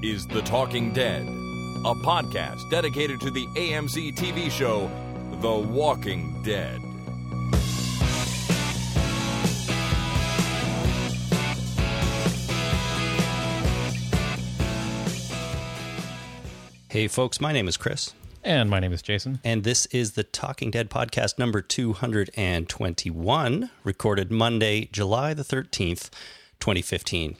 [0.00, 4.90] This is The Talking Dead, a podcast dedicated to the AMC TV show
[5.40, 6.80] The Walking Dead.
[16.90, 19.40] Hey, folks, my name is Chris, And my name is Jason.
[19.44, 26.08] and this is the Talking Dead podcast number 221, recorded Monday, July the 13th,
[26.58, 27.36] 2015.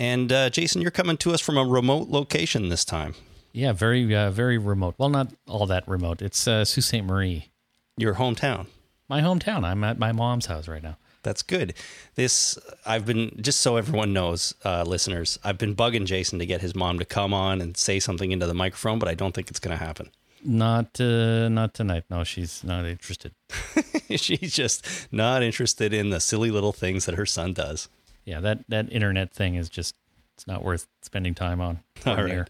[0.00, 3.14] And uh, Jason, you're coming to us from a remote location this time.
[3.52, 4.94] Yeah, very, uh, very remote.
[4.96, 6.22] Well, not all that remote.
[6.22, 7.04] It's uh, Sault Ste.
[7.04, 7.50] Marie,
[7.98, 8.66] Your hometown.
[9.10, 9.62] my hometown.
[9.62, 10.96] I'm at my mom's house right now.
[11.22, 11.74] That's good.
[12.14, 16.62] This, I've been, just so everyone knows, uh, listeners, I've been bugging Jason to get
[16.62, 19.50] his mom to come on and say something into the microphone, but I don't think
[19.50, 20.10] it's going to happen.
[20.42, 22.04] Not, uh, not tonight.
[22.08, 23.34] No, she's not interested.
[24.16, 27.88] She's just not interested in the silly little things that her son does.
[28.24, 29.94] Yeah, that that internet thing is just
[30.40, 31.80] it's not worth spending time on.
[32.06, 32.46] All near.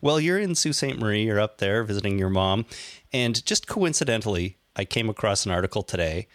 [0.00, 0.98] Well, you're in Sault Ste.
[0.98, 1.24] Marie.
[1.24, 2.64] You're up there visiting your mom.
[3.12, 6.28] And just coincidentally, I came across an article today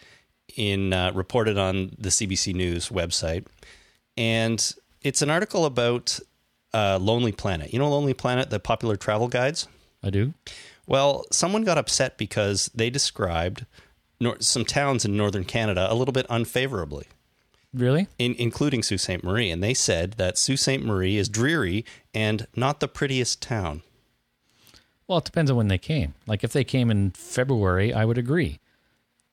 [0.56, 3.48] in uh, reported on the CBC News website.
[4.16, 6.20] And it's an article about
[6.72, 7.74] uh, Lonely Planet.
[7.74, 9.68] You know Lonely Planet, the popular travel guides?
[10.04, 10.34] I do.
[10.86, 13.66] Well, someone got upset because they described
[14.20, 17.08] nor- some towns in northern Canada a little bit unfavorably.
[17.74, 18.08] Really?
[18.20, 19.24] in, including Sault Ste.
[19.24, 20.82] Marie, and they said that Sault Ste.
[20.82, 23.82] Marie is dreary and not the prettiest town.
[25.08, 26.14] Well, it depends on when they came.
[26.28, 28.60] Like if they came in February, I would agree.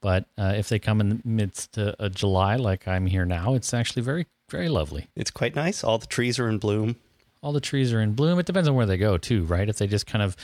[0.01, 3.55] But uh, if they come in the midst uh, of July, like I'm here now,
[3.55, 5.09] it's actually very, very lovely.
[5.17, 5.83] It's quite nice.
[5.83, 6.97] All the trees are in bloom.
[7.43, 8.39] all the trees are in bloom.
[8.39, 9.69] It depends on where they go too, right?
[9.69, 10.37] If they just kind of,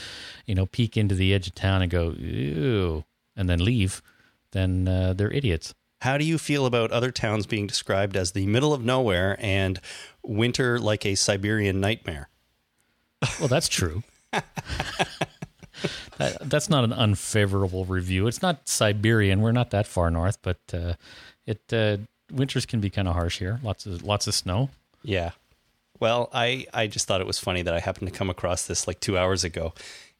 [0.47, 3.05] you know, peek into the edge of town and go ew,
[3.37, 4.03] and then leave,
[4.53, 5.75] then uh, they're idiots.
[6.05, 9.81] How do you feel about other towns being described as the middle of nowhere and
[10.23, 12.29] winter like a Siberian nightmare?
[13.41, 14.03] Well, that's true.
[14.31, 14.43] that,
[16.43, 18.27] that's not an unfavorable review.
[18.27, 19.41] It's not Siberian.
[19.41, 20.93] We're not that far north, but uh,
[21.47, 21.97] it uh,
[22.31, 23.59] winters can be kind of harsh here.
[23.63, 24.69] Lots of lots of snow.
[25.03, 25.31] Yeah.
[26.01, 28.87] Well, I, I just thought it was funny that I happened to come across this
[28.87, 29.73] like two hours ago.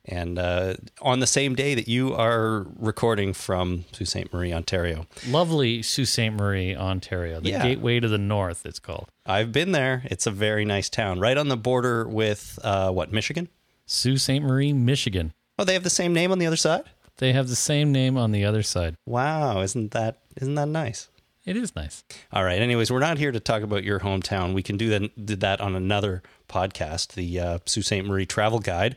[0.07, 4.33] And uh, on the same day that you are recording from Sault Ste.
[4.33, 6.31] Marie, Ontario, Lovely Sault Ste.
[6.31, 7.63] Marie, Ontario, the Yeah.
[7.63, 8.67] gateway to the north.
[8.67, 10.03] It's called I've been there.
[10.07, 13.49] It's a very nice town, right on the border with uh, what, Michigan?
[13.87, 14.43] Sault Ste.
[14.43, 15.33] Marie, Michigan.
[15.59, 16.83] Oh, they have the same name on the other side?
[17.19, 18.97] They have the same name on the other side.
[19.07, 21.09] Wow, isn't that isn't that nice?
[21.45, 22.05] It is nice.
[22.33, 22.61] All right.
[22.61, 24.55] Anyways, we're not here to talk about your hometown.
[24.55, 28.05] We can do that did that on another podcast, the uh, Sault Ste.
[28.05, 28.97] Marie Travel Guide.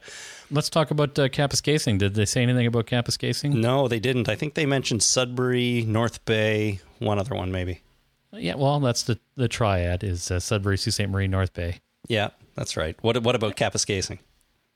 [0.49, 1.97] Let's talk about uh, Kapuskasing.
[1.97, 3.53] Did they say anything about Kapuskasing?
[3.53, 4.29] No, they didn't.
[4.29, 7.81] I think they mentioned Sudbury, North Bay, one other one maybe.
[8.31, 11.09] Yeah, well, that's the the triad is uh, Sudbury, Sault Ste.
[11.09, 11.79] Marie, North Bay.
[12.07, 12.95] Yeah, that's right.
[13.01, 14.19] What what about Kapuskasing?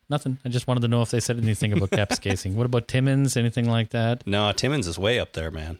[0.09, 0.39] Nothing.
[0.43, 2.55] I just wanted to know if they said anything about Kapuskasing.
[2.55, 3.37] what about Timmins?
[3.37, 4.27] Anything like that?
[4.27, 5.79] No, Timmins is way up there, man.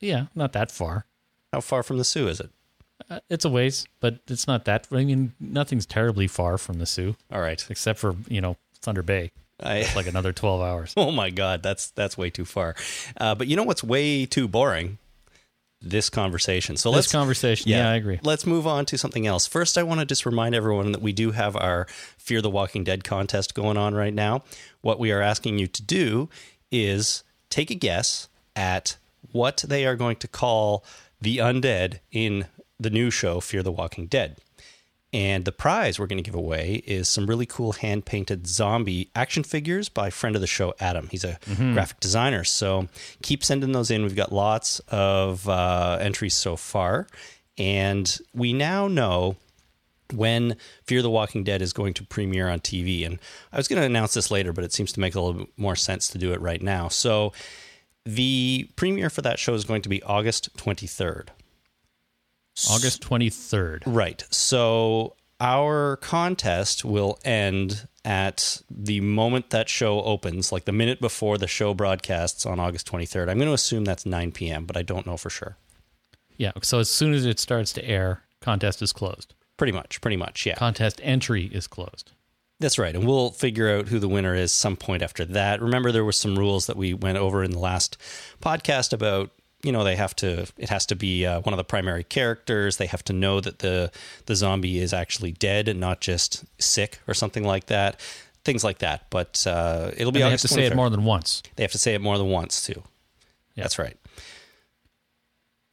[0.00, 1.06] Yeah, not that far.
[1.52, 2.50] How far from the Soo is it?
[3.10, 4.86] Uh, it's a ways, but it's not that.
[4.92, 7.64] I mean, nothing's terribly far from the Soo, All right.
[7.70, 9.30] except for you know Thunder Bay.
[9.60, 10.94] I It's like another twelve hours.
[10.96, 12.74] Oh my God, that's that's way too far.
[13.16, 14.98] Uh, but you know what's way too boring?
[15.80, 16.76] This conversation.
[16.76, 17.70] So let's This conversation.
[17.70, 18.18] Yeah, I agree.
[18.24, 19.46] Let's move on to something else.
[19.46, 21.86] First, I want to just remind everyone that we do have our
[22.18, 24.42] Fear the Walking Dead contest going on right now.
[24.80, 26.28] What we are asking you to do
[26.72, 28.96] is take a guess at
[29.32, 30.84] what they are going to call
[31.20, 32.46] the undead in
[32.78, 34.36] the new show Fear the Walking Dead.
[35.12, 39.10] And the prize we're going to give away is some really cool hand painted zombie
[39.14, 41.08] action figures by friend of the show, Adam.
[41.10, 41.38] He's a
[41.72, 42.44] graphic designer.
[42.44, 42.88] So
[43.22, 44.02] keep sending those in.
[44.02, 47.06] We've got lots of uh, entries so far.
[47.56, 49.36] And we now know
[50.12, 53.06] when Fear the Walking Dead is going to premiere on TV.
[53.06, 53.18] And
[53.50, 55.52] I was going to announce this later, but it seems to make a little bit
[55.56, 56.88] more sense to do it right now.
[56.88, 57.32] So
[58.04, 61.28] the premiere for that show is going to be August 23rd.
[62.70, 63.84] August twenty third.
[63.86, 64.24] Right.
[64.30, 71.38] So our contest will end at the moment that show opens, like the minute before
[71.38, 73.28] the show broadcasts on August 23rd.
[73.28, 75.56] I'm going to assume that's 9 p.m., but I don't know for sure.
[76.36, 76.52] Yeah.
[76.62, 79.34] So as soon as it starts to air, contest is closed.
[79.56, 80.54] Pretty much, pretty much, yeah.
[80.54, 82.12] Contest entry is closed.
[82.60, 82.94] That's right.
[82.94, 85.62] And we'll figure out who the winner is some point after that.
[85.62, 87.96] Remember, there were some rules that we went over in the last
[88.40, 89.30] podcast about.
[89.64, 90.46] You know, they have to.
[90.56, 92.76] It has to be uh, one of the primary characters.
[92.76, 93.90] They have to know that the
[94.26, 98.00] the zombie is actually dead and not just sick or something like that.
[98.44, 99.06] Things like that.
[99.10, 100.20] But uh, it'll be.
[100.20, 101.42] And they have to say it more than once.
[101.56, 102.84] They have to say it more than once too.
[103.56, 103.64] Yeah.
[103.64, 103.96] That's right.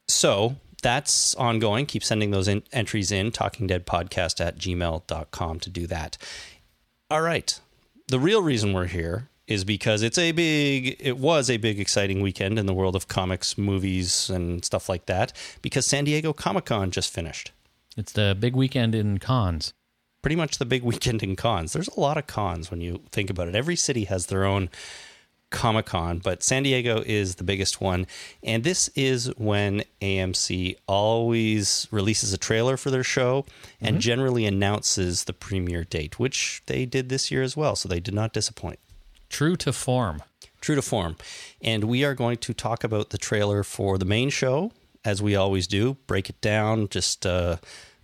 [0.08, 1.86] So that's ongoing.
[1.86, 6.18] Keep sending those in, entries in, talkingdeadpodcast at gmail.com to do that.
[7.08, 7.60] All right.
[8.08, 12.20] The real reason we're here is because it's a big, it was a big, exciting
[12.20, 15.32] weekend in the world of comics, movies, and stuff like that
[15.62, 17.52] because San Diego Comic Con just finished.
[17.96, 19.72] It's the big weekend in cons.
[20.20, 21.72] Pretty much the big weekend in cons.
[21.72, 23.54] There's a lot of cons when you think about it.
[23.54, 24.68] Every city has their own
[25.50, 28.06] Comic Con, but San Diego is the biggest one.
[28.42, 33.46] And this is when AMC always releases a trailer for their show
[33.80, 34.00] and Mm-hmm.
[34.00, 37.76] generally announces the premiere date, which they did this year as well.
[37.76, 38.78] So they did not disappoint.
[39.28, 40.22] True to form.
[40.60, 41.16] True to form.
[41.62, 44.72] And we are going to talk about the trailer for the main show,
[45.04, 47.56] as we always do, break it down, just uh,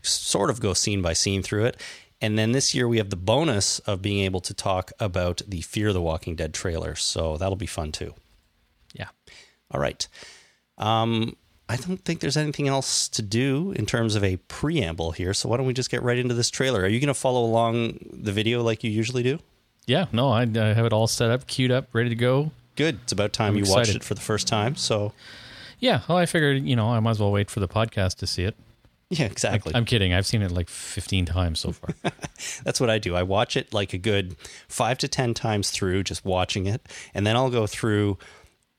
[0.03, 1.77] sort of go scene by scene through it.
[2.23, 5.61] And then this year we have the bonus of being able to talk about the
[5.61, 6.95] Fear the Walking Dead trailer.
[6.95, 8.15] So that'll be fun too.
[8.95, 9.09] Yeah.
[9.73, 10.07] All right.
[10.79, 11.37] Um,
[11.69, 15.35] I don't think there's anything else to do in terms of a preamble here.
[15.35, 16.83] So why don't we just get right into this trailer?
[16.83, 19.41] Are you going to follow along the video like you usually do?
[19.87, 20.07] Yeah.
[20.13, 22.53] No, I, I have it all set up, queued up, ready to go.
[22.77, 23.01] Good.
[23.03, 24.77] It's about time I'm you watched it for the first time.
[24.77, 25.13] So
[25.81, 26.03] Yeah.
[26.09, 28.45] Well, I figured, you know, I might as well wait for the podcast to see
[28.45, 28.55] it.
[29.19, 29.75] yeah, exactly.
[29.75, 30.15] I'm kidding.
[30.15, 31.95] I've seen it like 15 times so far.
[32.65, 33.15] That's what I do.
[33.15, 34.37] I watch it like a good
[34.69, 36.81] five to 10 times through, just watching it.
[37.13, 38.17] And then I'll go through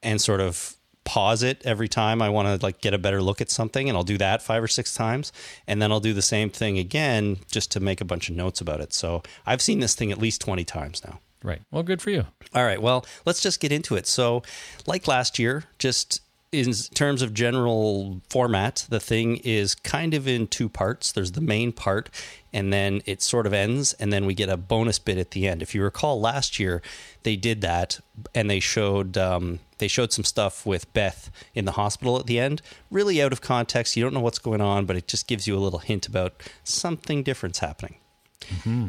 [0.02, 3.42] and sort of pause it every time I want to like get a better look
[3.42, 3.88] at something.
[3.88, 5.32] And I'll do that five or six times.
[5.68, 8.60] And then I'll do the same thing again just to make a bunch of notes
[8.60, 8.92] about it.
[8.92, 11.20] So I've seen this thing at least 20 times now.
[11.44, 11.62] right.
[11.70, 12.26] Well, good for you.
[12.56, 12.82] All right.
[12.82, 14.08] Well, let's just get into it.
[14.08, 14.42] So,
[14.88, 16.22] like last year, just
[16.54, 21.12] in terms of general format, the thing is kind of in two parts.
[21.12, 22.10] There's the main part,
[22.54, 25.48] and then it sort of ends, and then we get a bonus bit at the
[25.48, 25.64] end.
[25.64, 26.84] If you recall, last year
[27.24, 28.00] they did that,
[28.36, 32.40] and they showed um, they showed some stuff with Beth in the hospital at the
[32.40, 32.62] end.
[32.92, 33.98] Really out of context.
[33.98, 36.44] You don't know what's going on, but it just gives you a little hint about
[36.64, 37.96] something different's happening.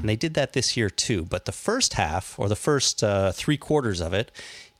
[0.00, 1.24] And they did that this year too.
[1.24, 4.30] But the first half, or the first uh, three quarters of it,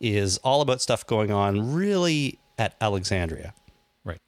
[0.01, 3.55] is all about stuff going on really at Alexandria.
[4.05, 4.19] Right.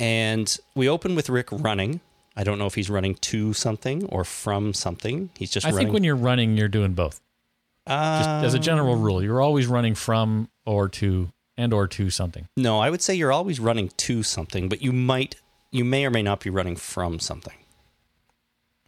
[0.00, 2.00] And we open with Rick running.
[2.36, 5.30] I don't know if he's running to something or from something.
[5.36, 5.86] He's just I running.
[5.86, 7.20] think when you're running, you're doing both.
[7.86, 12.10] Just Uh, as a general rule, you're always running from or to and or to
[12.10, 12.48] something.
[12.56, 15.36] no, I would say you're always running to something, but you might,
[15.70, 17.54] you may or may not be running from something.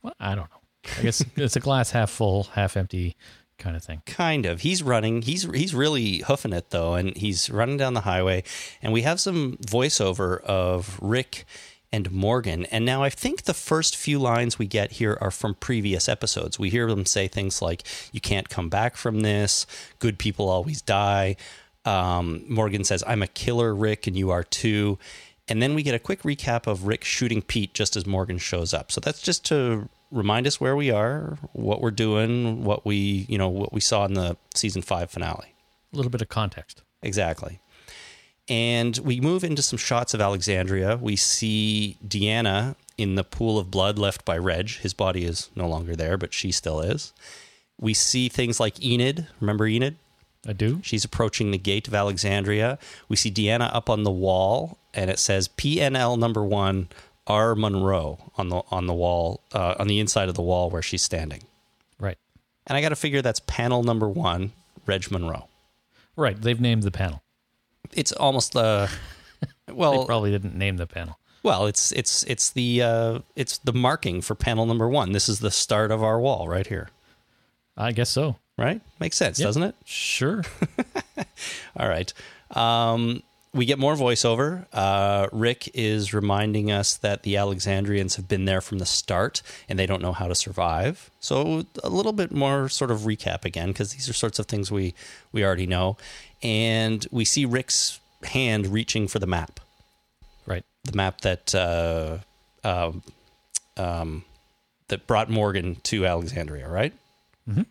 [0.03, 0.91] Well, I don't know.
[0.99, 3.15] I guess it's a glass half full, half empty
[3.59, 4.03] kind of thing.
[4.07, 4.61] Kind of.
[4.61, 5.23] He's running.
[5.23, 8.43] He's he's really hoofing it though, and he's running down the highway.
[8.83, 11.45] And we have some voiceover of Rick
[11.93, 12.67] and Morgan.
[12.67, 16.59] And now I think the first few lines we get here are from previous episodes.
[16.59, 19.67] We hear them say things like, "You can't come back from this.
[19.99, 21.37] Good people always die."
[21.85, 24.99] Um, Morgan says, "I'm a killer, Rick, and you are too."
[25.49, 28.75] And then we get a quick recap of Rick shooting Pete just as Morgan shows
[28.75, 28.91] up.
[28.91, 33.39] So that's just to remind us where we are, what we're doing, what we, you
[33.39, 35.55] know, what we saw in the season 5 finale.
[35.93, 36.83] A little bit of context.
[37.03, 37.61] Exactly.
[38.49, 40.97] And we move into some shots of Alexandria.
[40.97, 44.71] We see Deanna in the pool of blood left by Reg.
[44.71, 47.13] His body is no longer there, but she still is.
[47.79, 49.27] We see things like Enid.
[49.41, 49.97] Remember Enid?
[50.47, 50.81] I do.
[50.83, 52.79] She's approaching the gate of Alexandria.
[53.09, 56.89] We see Deanna up on the wall, and it says PNL number one
[57.27, 60.83] R Monroe on the on the wall uh, on the inside of the wall where
[60.83, 61.43] she's standing.
[61.99, 62.19] Right.
[62.67, 64.53] And I got to figure that's panel number one,
[64.87, 65.49] Reg Monroe.
[66.17, 66.41] Right.
[66.41, 67.23] They've named the panel.
[67.93, 68.87] It's almost uh,
[69.73, 71.19] Well, They probably didn't name the panel.
[71.43, 75.13] well, it's it's it's the uh, it's the marking for panel number one.
[75.13, 76.89] This is the start of our wall right here.
[77.77, 78.37] I guess so.
[78.57, 78.81] Right?
[79.01, 79.47] Makes sense, Yep.
[79.49, 79.75] doesn't it?
[79.85, 80.43] Sure.
[81.79, 82.11] All right.
[82.53, 83.23] Um,
[83.57, 84.67] we get more voiceover.
[84.73, 89.79] Uh, Rick is reminding us that the Alexandrians have been there from the start and
[89.79, 91.11] they don't know how to survive.
[91.21, 94.71] So a little bit more sort of recap again because these are sorts of things
[94.71, 94.95] we
[95.33, 95.97] we already know.
[96.43, 99.59] And we see Rick's hand reaching for the map,
[100.47, 100.65] right.
[100.85, 102.19] the map that uh,
[102.63, 103.03] um,
[103.77, 104.25] um,
[104.89, 106.93] that brought Morgan to Alexandria, right?
[107.49, 107.67] Mhm.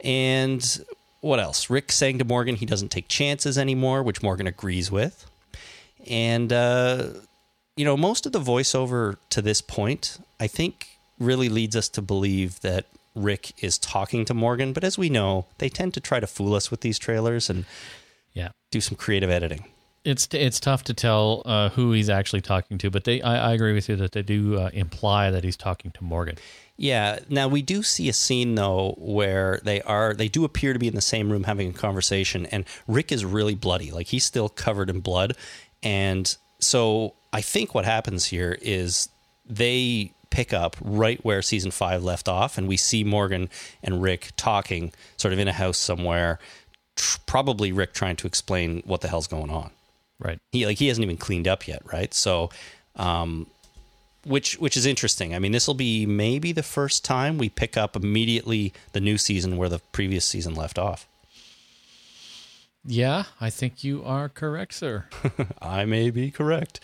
[0.00, 0.84] And
[1.20, 1.70] what else?
[1.70, 5.30] Rick saying to Morgan he doesn't take chances anymore, which Morgan agrees with.
[6.06, 7.08] And, uh,
[7.76, 12.02] you know, most of the voiceover to this point, I think, really leads us to
[12.02, 14.72] believe that Rick is talking to Morgan.
[14.72, 17.64] But as we know, they tend to try to fool us with these trailers and
[18.32, 18.50] Yeah.
[18.70, 19.64] do some creative editing.
[20.04, 23.52] It's it's tough to tell uh, who he's actually talking to, but they I, I
[23.52, 26.36] agree with you that they do uh, imply that he's talking to Morgan.
[26.76, 27.18] Yeah.
[27.28, 30.88] Now we do see a scene though where they are they do appear to be
[30.88, 33.90] in the same room having a conversation and Rick is really bloody.
[33.90, 35.36] Like he's still covered in blood
[35.82, 39.08] and so I think what happens here is
[39.46, 43.48] they pick up right where season five left off, and we see Morgan
[43.82, 46.38] and Rick talking, sort of in a house somewhere.
[46.96, 49.70] Tr- probably Rick trying to explain what the hell's going on.
[50.20, 50.38] Right.
[50.52, 52.12] He like he hasn't even cleaned up yet, right?
[52.14, 52.50] So,
[52.96, 53.46] um,
[54.24, 55.34] which which is interesting.
[55.34, 59.16] I mean, this will be maybe the first time we pick up immediately the new
[59.18, 61.06] season where the previous season left off.
[62.84, 65.06] Yeah, I think you are correct, sir.
[65.62, 66.80] I may be correct.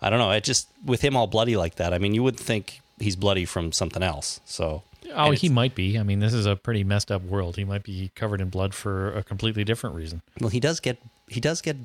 [0.00, 0.30] I don't know.
[0.30, 1.94] It just with him all bloody like that.
[1.94, 4.40] I mean, you would think he's bloody from something else.
[4.44, 4.82] So
[5.14, 5.98] Oh, he might be.
[5.98, 7.56] I mean, this is a pretty messed up world.
[7.56, 10.22] He might be covered in blood for a completely different reason.
[10.40, 11.76] well, he does get he does get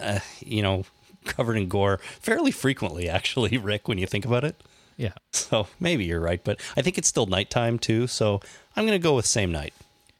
[0.00, 0.84] uh, you know
[1.24, 3.08] covered in gore fairly frequently.
[3.08, 4.62] Actually, Rick, when you think about it.
[4.96, 5.12] Yeah.
[5.30, 8.06] So maybe you're right, but I think it's still nighttime too.
[8.06, 8.40] So
[8.74, 9.74] I'm going to go with same night.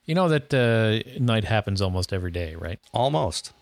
[0.04, 2.78] You know that uh, night happens almost every day, right?
[2.92, 3.52] Almost.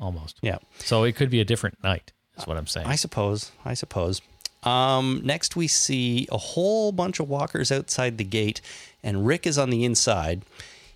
[0.00, 0.38] Almost.
[0.42, 0.58] Yeah.
[0.78, 2.86] So it could be a different night, is what I'm saying.
[2.86, 3.50] I suppose.
[3.64, 4.22] I suppose.
[4.62, 8.60] Um, next, we see a whole bunch of walkers outside the gate,
[9.02, 10.42] and Rick is on the inside.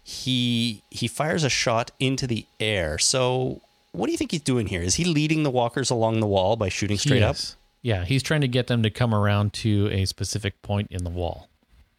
[0.05, 2.99] He he fires a shot into the air.
[2.99, 3.61] So,
[3.93, 4.83] what do you think he's doing here?
[4.83, 7.37] Is he leading the walkers along the wall by shooting straight up?
[7.83, 11.11] Yeah, he's trying to get them to come around to a specific point in the
[11.11, 11.49] wall.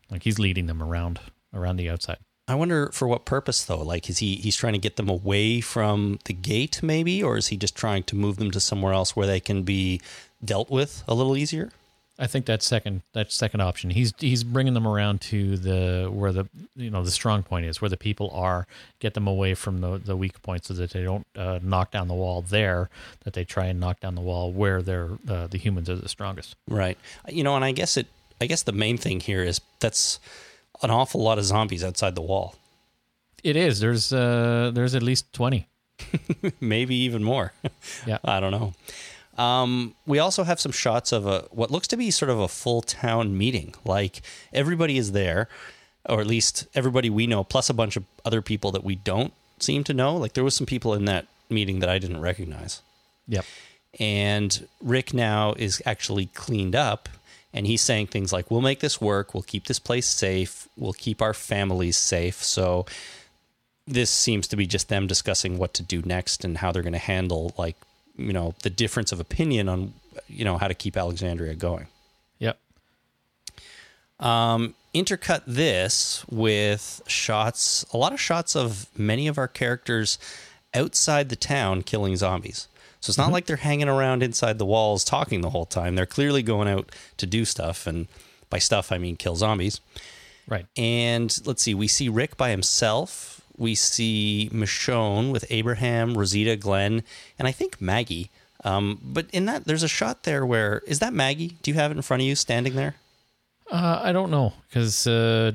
[0.10, 1.20] Like he's leading them around
[1.54, 2.18] around the outside.
[2.48, 3.82] I wonder for what purpose though.
[3.82, 7.48] Like, is he he's trying to get them away from the gate, maybe, or is
[7.48, 10.02] he just trying to move them to somewhere else where they can be
[10.44, 11.72] dealt with a little easier?
[12.20, 13.90] I think that second that second option.
[13.90, 17.82] He's he's bringing them around to the where the you know the strong point is,
[17.82, 18.68] where the people are.
[19.00, 22.08] Get them away from the the weak point so that they don't uh, knock down
[22.08, 22.90] the wall there.
[23.24, 26.10] That they try and knock down the wall where they're uh, the humans are the
[26.10, 26.56] strongest.
[26.68, 27.00] Right.
[27.28, 28.08] You know, and I guess it
[28.40, 30.20] I guess the main thing here is that's
[30.84, 32.56] an awful lot of zombies outside the wall.
[33.44, 33.80] It is.
[33.80, 35.68] There's uh there's at least twenty.
[36.60, 37.54] Maybe even more.
[38.06, 38.20] Yeah.
[38.26, 38.74] I don't know.
[39.38, 42.48] Um, we also have some shots of a what looks to be sort of a
[42.48, 43.74] full town meeting.
[43.84, 44.22] Like
[44.54, 45.48] everybody is there,
[46.08, 49.34] or at least everybody we know, plus a bunch of other people that we don't
[49.60, 50.16] seem to know.
[50.16, 52.82] Like there was some people in that meeting that I didn't recognize.
[53.28, 53.46] Yep.
[54.00, 57.10] And Rick now is actually cleaned up
[57.54, 59.34] and he's saying things like, We'll make this work.
[59.34, 60.68] We'll keep this place safe.
[60.76, 62.44] We'll keep our families safe.
[62.44, 62.86] So
[63.86, 66.94] this seems to be just them discussing what to do next and how they're going
[66.94, 67.76] to handle, like,
[68.16, 69.94] you know, the difference of opinion on,
[70.28, 71.88] you know, how to keep Alexandria going.
[72.40, 72.60] Yep.
[74.20, 80.18] Um, intercut this with shots, a lot of shots of many of our characters
[80.74, 82.68] outside the town killing zombies.
[83.00, 85.96] So it's not like they're hanging around inside the walls talking the whole time.
[85.96, 87.86] They're clearly going out to do stuff.
[87.86, 88.08] And
[88.50, 89.82] by stuff, I mean kill zombies.
[90.48, 90.66] Right.
[90.78, 93.42] And let's see, we see Rick by himself.
[93.58, 97.04] We see Michonne with Abraham, Rosita, Glenn,
[97.38, 98.30] and I think Maggie.
[98.64, 101.56] Um, but in that, there's a shot there where is that Maggie?
[101.62, 102.96] Do you have it in front of you, standing there?
[103.72, 105.52] Uh, I don't know because uh,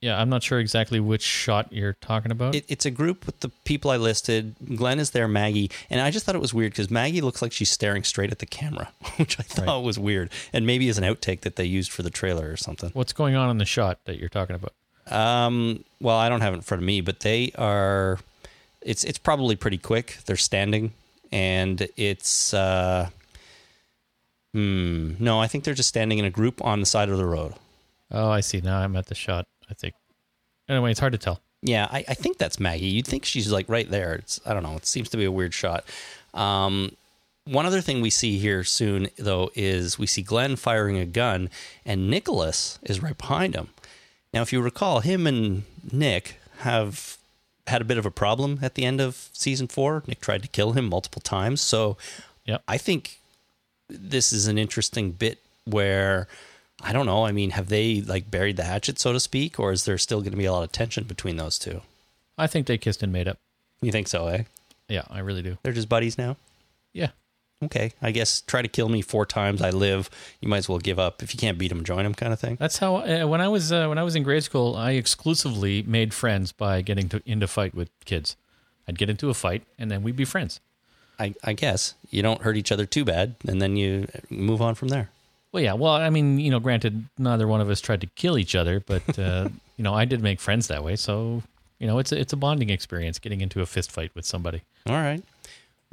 [0.00, 2.54] yeah, I'm not sure exactly which shot you're talking about.
[2.54, 4.54] It, it's a group with the people I listed.
[4.76, 7.52] Glenn is there, Maggie, and I just thought it was weird because Maggie looks like
[7.52, 9.84] she's staring straight at the camera, which I thought Right.
[9.84, 12.90] was weird, and maybe is an outtake that they used for the trailer or something.
[12.92, 14.72] What's going on in the shot that you're talking about?
[15.08, 18.18] Um, well, I don't have it in front of me, but they are.
[18.80, 20.18] It's it's probably pretty quick.
[20.26, 20.92] They're standing,
[21.32, 22.54] and it's.
[22.54, 23.10] Uh,
[24.52, 25.12] hmm.
[25.18, 27.54] No, I think they're just standing in a group on the side of the road.
[28.10, 28.60] Oh, I see.
[28.60, 29.46] Now I'm at the shot.
[29.70, 29.94] I think.
[30.68, 31.40] Anyway, it's hard to tell.
[31.62, 32.86] Yeah, I, I think that's Maggie.
[32.86, 34.14] You'd think she's like right there.
[34.14, 34.76] It's I don't know.
[34.76, 35.84] It seems to be a weird shot.
[36.34, 36.92] Um,
[37.46, 41.48] one other thing we see here soon, though, is we see Glenn firing a gun,
[41.84, 43.68] and Nicholas is right behind him.
[44.36, 47.16] Now, if you recall, him and Nick have
[47.66, 50.02] had a bit of a problem at the end of season four.
[50.06, 51.62] Nick tried to kill him multiple times.
[51.62, 51.96] So
[52.44, 52.62] Yep.
[52.68, 53.18] I think
[53.88, 56.28] this is an interesting bit where
[56.82, 57.24] I don't know.
[57.24, 60.20] I mean, have they like buried the hatchet, so to speak, or is there still
[60.20, 61.80] going to be a lot of tension between those two?
[62.36, 63.38] I think they kissed and made up.
[63.80, 64.42] You think so, eh?
[64.86, 65.56] Yeah, I really do.
[65.62, 66.36] They're just buddies now?
[66.92, 67.12] Yeah.
[67.64, 67.92] Okay.
[68.02, 70.10] I guess try to kill me four times, I live.
[70.40, 71.22] You might as well give up.
[71.22, 72.56] If you can't beat them, join them kind of thing.
[72.60, 75.82] That's how uh, when I was uh, when I was in grade school, I exclusively
[75.82, 78.36] made friends by getting to, into fight with kids.
[78.86, 80.60] I'd get into a fight and then we'd be friends.
[81.18, 81.94] I, I guess.
[82.10, 85.10] You don't hurt each other too bad, and then you move on from there.
[85.52, 85.72] Well, yeah.
[85.72, 88.80] Well, I mean, you know, granted, neither one of us tried to kill each other,
[88.80, 90.96] but uh, you know, I did make friends that way.
[90.96, 91.42] So,
[91.78, 94.62] you know, it's a, it's a bonding experience getting into a fist fight with somebody.
[94.86, 95.22] All right.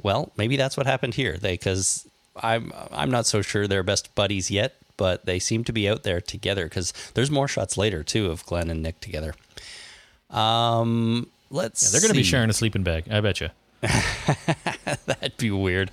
[0.04, 1.36] Well, maybe that's what happened here.
[1.36, 2.06] They because
[2.36, 6.04] I'm I'm not so sure they're best buddies yet, but they seem to be out
[6.04, 9.34] there together because there's more shots later too of Glenn and Nick together.
[10.30, 11.82] Um, let's.
[11.82, 13.10] Yeah, they're going to be sharing a sleeping bag.
[13.10, 13.48] I bet you.
[15.06, 15.90] That'd be weird.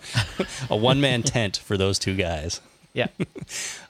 [0.70, 2.60] a one man tent for those two guys.
[2.92, 3.08] Yeah.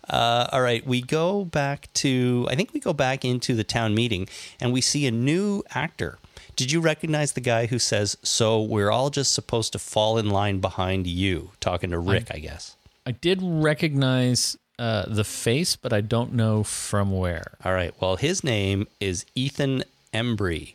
[0.07, 3.95] Uh, all right, we go back to, I think we go back into the town
[3.95, 4.29] meeting
[4.61, 6.19] and we see a new actor.
[6.57, 10.31] Did you recognize the guy who says, So we're all just supposed to fall in
[10.31, 11.51] line behind you?
[11.61, 12.77] Talking to Rick, I, guess.
[13.07, 17.55] I did recognize uh, the face, but I don't know from where.
[17.65, 20.75] All right, well, his name is Ethan Embry.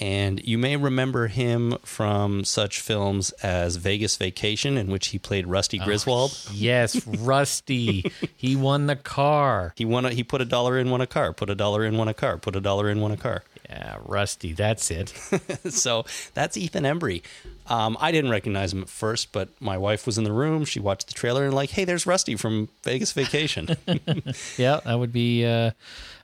[0.00, 5.46] And you may remember him from such films as Vegas Vacation, in which he played
[5.46, 6.38] Rusty Griswold.
[6.52, 8.10] Yes, Rusty.
[8.36, 9.74] he won the car.
[9.76, 10.06] He won.
[10.06, 11.32] A, he put a dollar in, won a car.
[11.32, 12.38] Put a dollar in, won a car.
[12.38, 13.42] Put a dollar in, won a car.
[13.70, 14.52] Yeah, Rusty.
[14.52, 15.10] That's it.
[15.70, 17.22] so that's Ethan Embry.
[17.68, 20.64] Um, I didn't recognize him at first, but my wife was in the room.
[20.64, 23.68] She watched the trailer and like, hey, there's Rusty from Vegas Vacation.
[24.56, 25.46] yeah, that would be.
[25.46, 25.70] Uh,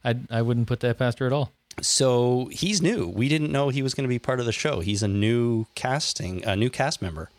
[0.04, 1.52] I I wouldn't put that past her at all.
[1.80, 3.06] So he's new.
[3.06, 4.80] We didn't know he was going to be part of the show.
[4.80, 7.30] He's a new casting, a new cast member.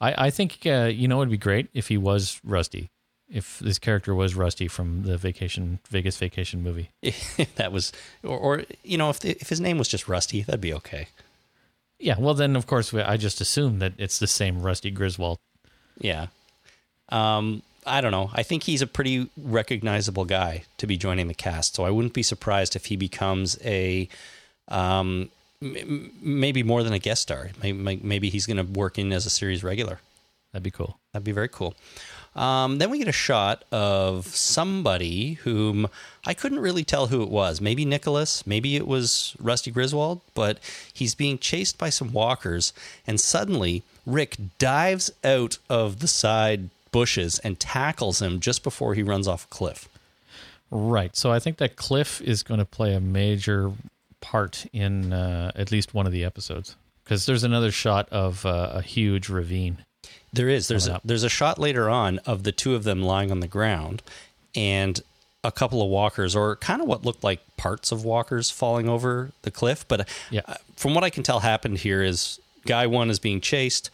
[0.00, 2.88] I I think uh, you know it'd be great if he was Rusty.
[3.32, 7.92] If this character was Rusty from the Vacation Vegas Vacation movie, If that was,
[8.24, 11.06] or, or you know, if the, if his name was just Rusty, that'd be okay.
[11.98, 15.38] Yeah, well then of course I just assume that it's the same Rusty Griswold.
[15.98, 16.26] Yeah.
[17.10, 18.30] Um, I don't know.
[18.34, 22.14] I think he's a pretty recognizable guy to be joining the cast, so I wouldn't
[22.14, 24.08] be surprised if he becomes a
[24.68, 25.30] um,
[25.62, 27.50] m- maybe more than a guest star.
[27.62, 30.00] Maybe, maybe he's going to work in as a series regular.
[30.52, 30.98] That'd be cool.
[31.12, 31.74] That'd be very cool.
[32.40, 35.86] Um, then we get a shot of somebody whom
[36.24, 37.60] I couldn't really tell who it was.
[37.60, 40.58] Maybe Nicholas, maybe it was Rusty Griswold, but
[40.90, 42.72] he's being chased by some walkers,
[43.06, 49.02] and suddenly Rick dives out of the side bushes and tackles him just before he
[49.02, 49.86] runs off a cliff.
[50.70, 51.14] Right.
[51.14, 53.72] So I think that cliff is going to play a major
[54.22, 58.70] part in uh, at least one of the episodes because there's another shot of uh,
[58.72, 59.84] a huge ravine.
[60.32, 60.68] There is.
[60.68, 63.48] There's a, there's a shot later on of the two of them lying on the
[63.48, 64.02] ground,
[64.54, 65.00] and
[65.42, 69.32] a couple of walkers, or kind of what looked like parts of walkers, falling over
[69.42, 69.86] the cliff.
[69.88, 70.42] But yeah.
[70.46, 73.90] uh, from what I can tell, happened here is guy one is being chased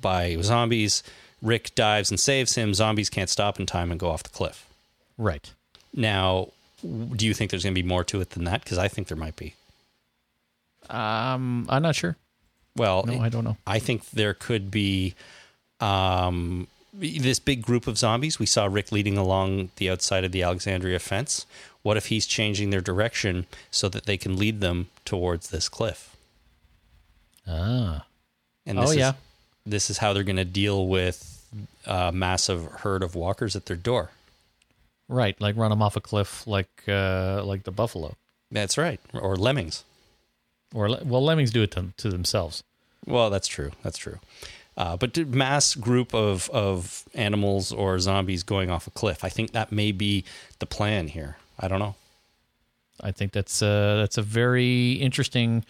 [0.00, 1.02] by zombies.
[1.42, 2.74] Rick dives and saves him.
[2.74, 4.66] Zombies can't stop in time and go off the cliff.
[5.16, 5.50] Right.
[5.94, 6.48] Now,
[6.82, 8.62] do you think there's going to be more to it than that?
[8.62, 9.54] Because I think there might be.
[10.88, 12.16] Um, I'm not sure.
[12.76, 13.56] Well, no, I don't know.
[13.66, 15.14] I think there could be
[15.80, 18.38] um, this big group of zombies.
[18.38, 21.46] We saw Rick leading along the outside of the Alexandria fence.
[21.82, 26.14] What if he's changing their direction so that they can lead them towards this cliff?
[27.46, 28.04] Ah.
[28.66, 29.10] And oh this yeah.
[29.10, 29.14] Is,
[29.66, 31.44] this is how they're going to deal with
[31.86, 34.10] a massive herd of walkers at their door.
[35.08, 38.14] Right, like run them off a cliff, like uh, like the buffalo.
[38.52, 39.84] That's right, or lemmings.
[40.72, 42.62] Or well, lemmings do it to, to themselves.
[43.06, 43.72] Well, that's true.
[43.82, 44.20] That's true.
[44.80, 49.22] Uh, but mass group of of animals or zombies going off a cliff.
[49.22, 50.24] I think that may be
[50.58, 51.36] the plan here.
[51.58, 51.96] I don't know.
[52.98, 55.66] I think that's uh, that's a very interesting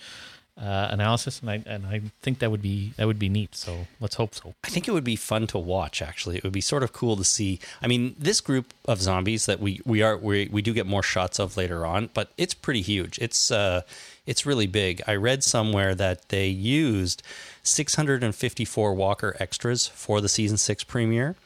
[0.57, 3.57] uh, analysis, and I and I think that would be that would be neat.
[3.57, 4.55] So let's hope so.
[4.63, 6.03] I think it would be fun to watch.
[6.03, 7.59] Actually, it would be sort of cool to see.
[7.83, 11.03] I mean, this group of zombies that we we are we we do get more
[11.03, 13.19] shots of later on, but it's pretty huge.
[13.19, 13.83] It's uh,
[14.27, 15.03] it's really big.
[15.07, 17.23] I read somewhere that they used
[17.63, 21.37] 654 Walker extras for the season six premiere.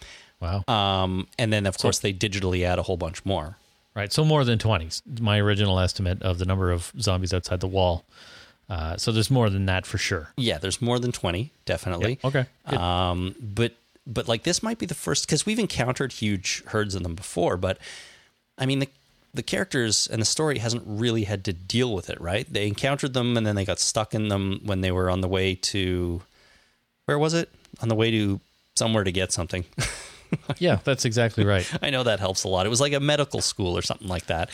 [0.41, 0.65] Wow.
[0.69, 3.57] Um, and then of course they digitally add a whole bunch more.
[3.95, 4.13] Right.
[4.13, 4.89] So more than 20.
[5.21, 8.05] My original estimate of the number of zombies outside the wall.
[8.69, 10.31] Uh, so there's more than that for sure.
[10.37, 12.19] Yeah, there's more than 20, definitely.
[12.23, 12.29] Yeah.
[12.29, 12.47] Okay.
[12.69, 12.79] Good.
[12.79, 13.75] Um, but
[14.07, 17.57] but like this might be the first because we've encountered huge herds of them before,
[17.57, 17.79] but
[18.59, 18.89] I mean the
[19.35, 22.51] the characters and the story hasn't really had to deal with it, right?
[22.51, 25.29] They encountered them and then they got stuck in them when they were on the
[25.29, 26.23] way to
[27.07, 27.51] where was it?
[27.83, 28.41] On the way to
[28.77, 29.65] somewhere to get something.
[30.59, 31.69] yeah, that's exactly right.
[31.83, 32.65] I know that helps a lot.
[32.65, 34.51] It was like a medical school or something like that.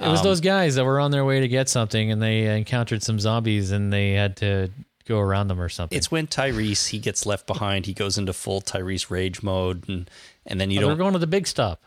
[0.00, 2.56] It was um, those guys that were on their way to get something and they
[2.56, 4.70] encountered some zombies and they had to
[5.06, 5.96] go around them or something.
[5.96, 7.86] It's when Tyrese he gets left behind.
[7.86, 10.10] He goes into full Tyrese rage mode, and
[10.46, 10.90] and then you oh, don't.
[10.90, 11.80] They're going to the big stop.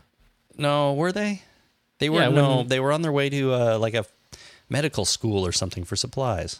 [0.57, 1.41] No, were they?
[1.99, 2.57] They were Yeah, no.
[2.57, 4.05] when- They were on their way to uh, like a
[4.69, 6.59] medical school or something for supplies.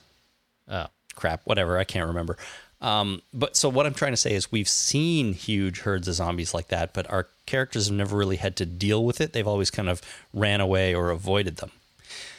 [0.69, 1.77] Oh, Crap, whatever.
[1.77, 2.37] I can't remember.
[2.79, 6.53] Um, but so what I'm trying to say is we've seen huge herds of zombies
[6.53, 9.33] like that, but our characters have never really had to deal with it.
[9.33, 9.99] They've always kind of
[10.31, 11.71] ran away or avoided them.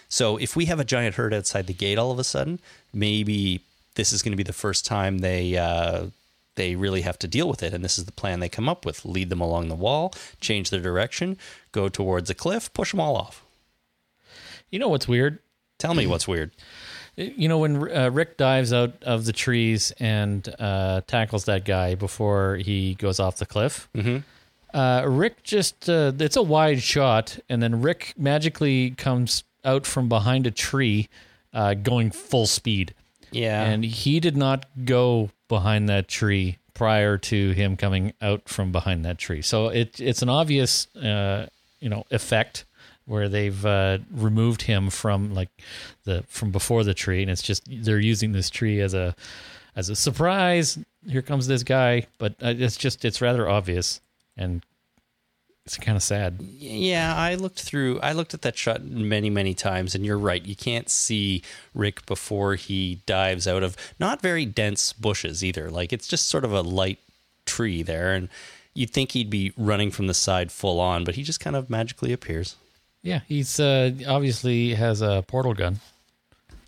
[0.09, 2.61] So if we have a giant herd outside the gate all of a sudden,
[2.95, 3.63] maybe
[3.97, 6.07] this is going to be the first time they uh,
[6.59, 8.85] they really have to deal with it, and this is the plan they come up
[8.85, 11.39] with: lead them along the wall, change their direction,
[11.73, 13.43] go towards a cliff, push them all off.
[14.71, 15.39] you know what's weird?
[15.79, 16.53] Tell me what's weird.
[17.17, 21.97] You know, when uh, Rick dives out of the trees and uh, tackles that guy
[21.97, 24.19] before he goes off the cliff, Mm-hmm.
[24.79, 30.09] uh, Rick just, uh, it's a wide shot, and then Rick magically comes out from
[30.09, 31.09] behind a tree
[31.53, 32.95] uh, going full speed.
[33.31, 33.65] Yeah.
[33.65, 39.05] And he did not go behind that tree prior to him coming out from behind
[39.05, 39.43] that tree.
[39.43, 41.47] So it, it's an obvious, uh,
[41.81, 42.65] you know, effect
[43.09, 45.49] where they've uh, removed him from like
[46.05, 49.17] the from before the tree, and it's just they're using this tree as a
[49.75, 50.79] as a surprise.
[51.09, 54.01] Here comes this guy, but uh, it's just it's rather obvious,
[54.37, 54.63] and
[55.69, 56.41] it's kind of sad.
[56.41, 58.01] Yeah, I looked through.
[58.01, 60.45] I looked at that shot many, many times, and you're right.
[60.45, 61.43] You can't see
[61.75, 65.71] Rick before he dives out of not very dense bushes either.
[65.71, 66.99] Like it's just sort of a light
[67.45, 68.31] tree there, and
[68.73, 71.69] you'd think he'd be running from the side full on, but he just kind of
[71.69, 72.57] magically appears.
[73.03, 75.81] Yeah, he's uh, obviously has a portal gun.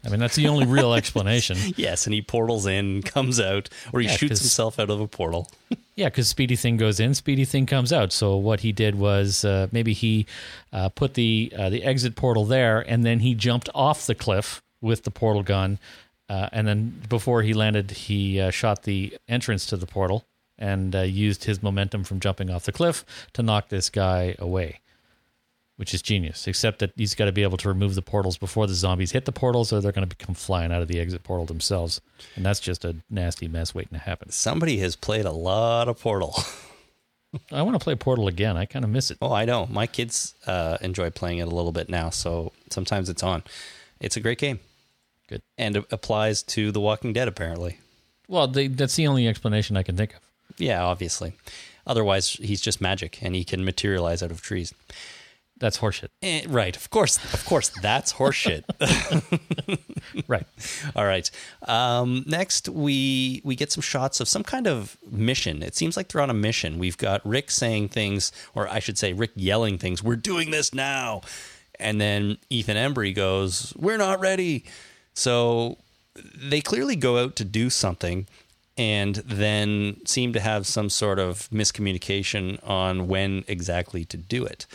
[0.05, 1.57] I mean, that's the only real explanation.
[1.77, 5.07] Yes, and he portals in, comes out, or he Yeah, shoots himself out of a
[5.07, 5.51] portal.
[6.01, 8.11] Yeah, because Speedy Thing goes in, Speedy Thing comes out.
[8.11, 10.25] So what he did was uh, maybe he
[10.73, 14.63] uh, put the uh, the exit portal there, and then he jumped off the cliff
[14.81, 15.79] with the portal gun,
[16.31, 20.25] uh, and then before he landed, he uh, shot the entrance to the portal
[20.59, 24.81] and uh, used his momentum from jumping off the cliff to knock this guy away.
[25.81, 28.67] Which is genius, except that he's got to be able to remove the portals before
[28.67, 31.23] the zombies hit the portals, or they're going to come flying out of the exit
[31.23, 32.03] portal themselves,
[32.37, 34.29] and that's just a nasty mess waiting to happen.
[34.31, 36.37] Somebody has played a lot of Portal.
[37.51, 38.59] I want to play Portal again.
[38.59, 39.17] I kind of miss it.
[39.23, 39.69] Oh, I know.
[39.71, 43.43] My kids uh, enjoy playing it a little bit now, so sometimes it's on.
[44.01, 44.61] It's a great game.
[45.29, 45.41] Good.
[45.57, 47.79] And it applies to The Walking Dead, apparently.
[48.29, 50.21] Well, they, that's the only explanation I can think of.
[50.59, 51.33] Yeah, obviously.
[51.87, 54.75] Otherwise, he's just magic and he can materialize out of trees.
[55.61, 56.09] That's horseshit.
[56.23, 56.75] Eh, right.
[56.75, 57.19] Of course.
[57.33, 58.65] Of course, that's horseshit.
[60.27, 60.47] Right.
[60.97, 61.31] All right.
[61.69, 65.63] Um, next, we we get some shots of some kind of mission.
[65.63, 66.79] It seems like they're on a mission.
[66.79, 70.03] We've got Rick saying things, or I should say, Rick yelling things.
[70.03, 71.21] We're doing this now,
[71.79, 74.65] and then Ethan Embry goes, "We're not ready."
[75.15, 75.79] So
[76.35, 78.27] they clearly go out to do something,
[78.77, 84.67] and then seem to have some sort of miscommunication on when exactly to do it.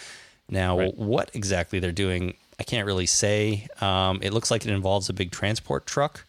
[0.49, 0.97] Now, Right.
[0.97, 3.67] what exactly they're doing, I can't really say.
[3.81, 6.25] Um, it looks like it involves a big transport truck,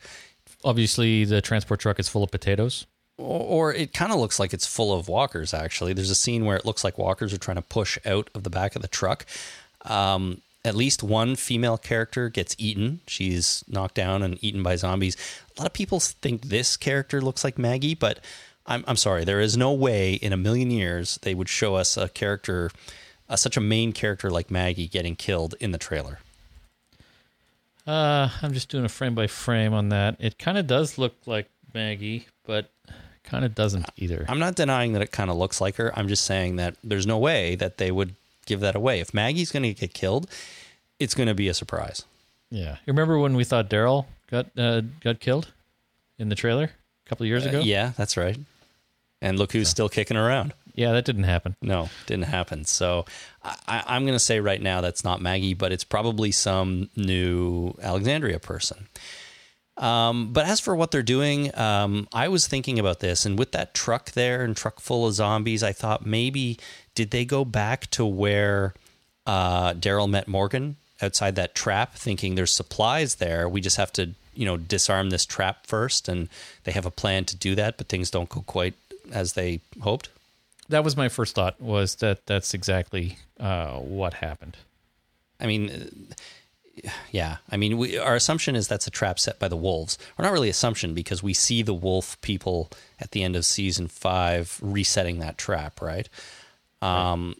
[0.64, 2.86] Obviously, the transport truck is full of potatoes.
[3.18, 5.92] or, or it kind of looks like it's full of walkers, actually.
[5.92, 8.50] There's a scene where it looks like walkers are trying to push out of the
[8.50, 9.24] back of the truck.
[9.84, 13.00] Um, at least one female character gets eaten.
[13.06, 15.16] She's knocked down and eaten by zombies.
[15.56, 18.18] A lot of people think this character looks like Maggie, but
[18.66, 19.24] I'm, I'm sorry.
[19.24, 22.72] There is no way in a million years they would show us a character,
[23.28, 26.20] uh, such a main character like Maggie, getting killed in the trailer.
[27.86, 30.16] Uh, I'm just doing a frame by frame on that.
[30.18, 32.70] It kind of does look like Maggie, but
[33.22, 34.24] kind of doesn't either.
[34.28, 35.96] I'm not denying that it kind of looks like her.
[35.98, 38.14] I'm just saying that there's no way that they would
[38.46, 39.00] give that away.
[39.00, 40.28] If Maggie's going to get killed,
[40.98, 42.04] it's going to be a surprise.
[42.50, 42.72] Yeah.
[42.86, 45.52] You remember when we thought Daryl got uh, got killed
[46.18, 47.58] in the trailer a couple of years ago?
[47.58, 48.38] Uh, yeah, that's right.
[49.20, 50.52] And look who's still kicking around.
[50.76, 51.56] Yeah, that didn't happen.
[51.62, 52.66] No, didn't happen.
[52.66, 53.06] So
[53.42, 57.74] I, I'm going to say right now that's not Maggie, but it's probably some new
[57.82, 58.86] Alexandria person.
[59.78, 63.52] Um, but as for what they're doing, um, I was thinking about this, and with
[63.52, 66.58] that truck there and truck full of zombies, I thought maybe
[66.94, 68.74] did they go back to where
[69.26, 73.48] uh, Daryl met Morgan outside that trap, thinking there's supplies there.
[73.48, 76.28] We just have to, you know, disarm this trap first, and
[76.64, 78.74] they have a plan to do that, but things don't go quite
[79.10, 80.08] as they hoped.
[80.68, 81.60] That was my first thought.
[81.60, 84.56] Was that that's exactly uh, what happened?
[85.40, 87.36] I mean, uh, yeah.
[87.50, 89.98] I mean, we, our assumption is that's a trap set by the wolves.
[90.18, 93.88] Or not really assumption because we see the wolf people at the end of season
[93.88, 96.08] five resetting that trap, right?
[96.82, 97.36] Um,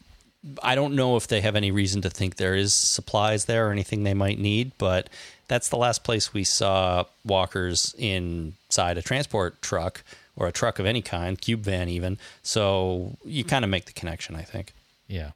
[0.63, 3.73] I don't know if they have any reason to think there is supplies there or
[3.73, 5.09] anything they might need, but
[5.49, 10.03] that's the last place we saw walkers inside a transport truck
[10.37, 12.19] or a truck of any kind, cube van even.
[12.43, 14.73] So you kind of make the connection, I think.
[15.09, 15.31] Yeah.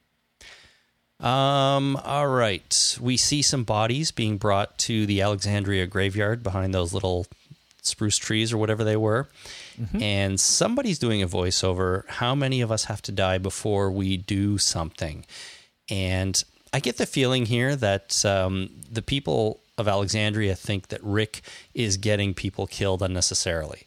[1.19, 2.99] Um, all right.
[3.01, 7.27] We see some bodies being brought to the Alexandria graveyard behind those little
[7.83, 9.29] spruce trees or whatever they were.
[10.01, 12.07] And somebody's doing a voiceover.
[12.07, 15.25] How many of us have to die before we do something?
[15.89, 21.41] And I get the feeling here that um, the people of Alexandria think that Rick
[21.75, 23.87] is getting people killed unnecessarily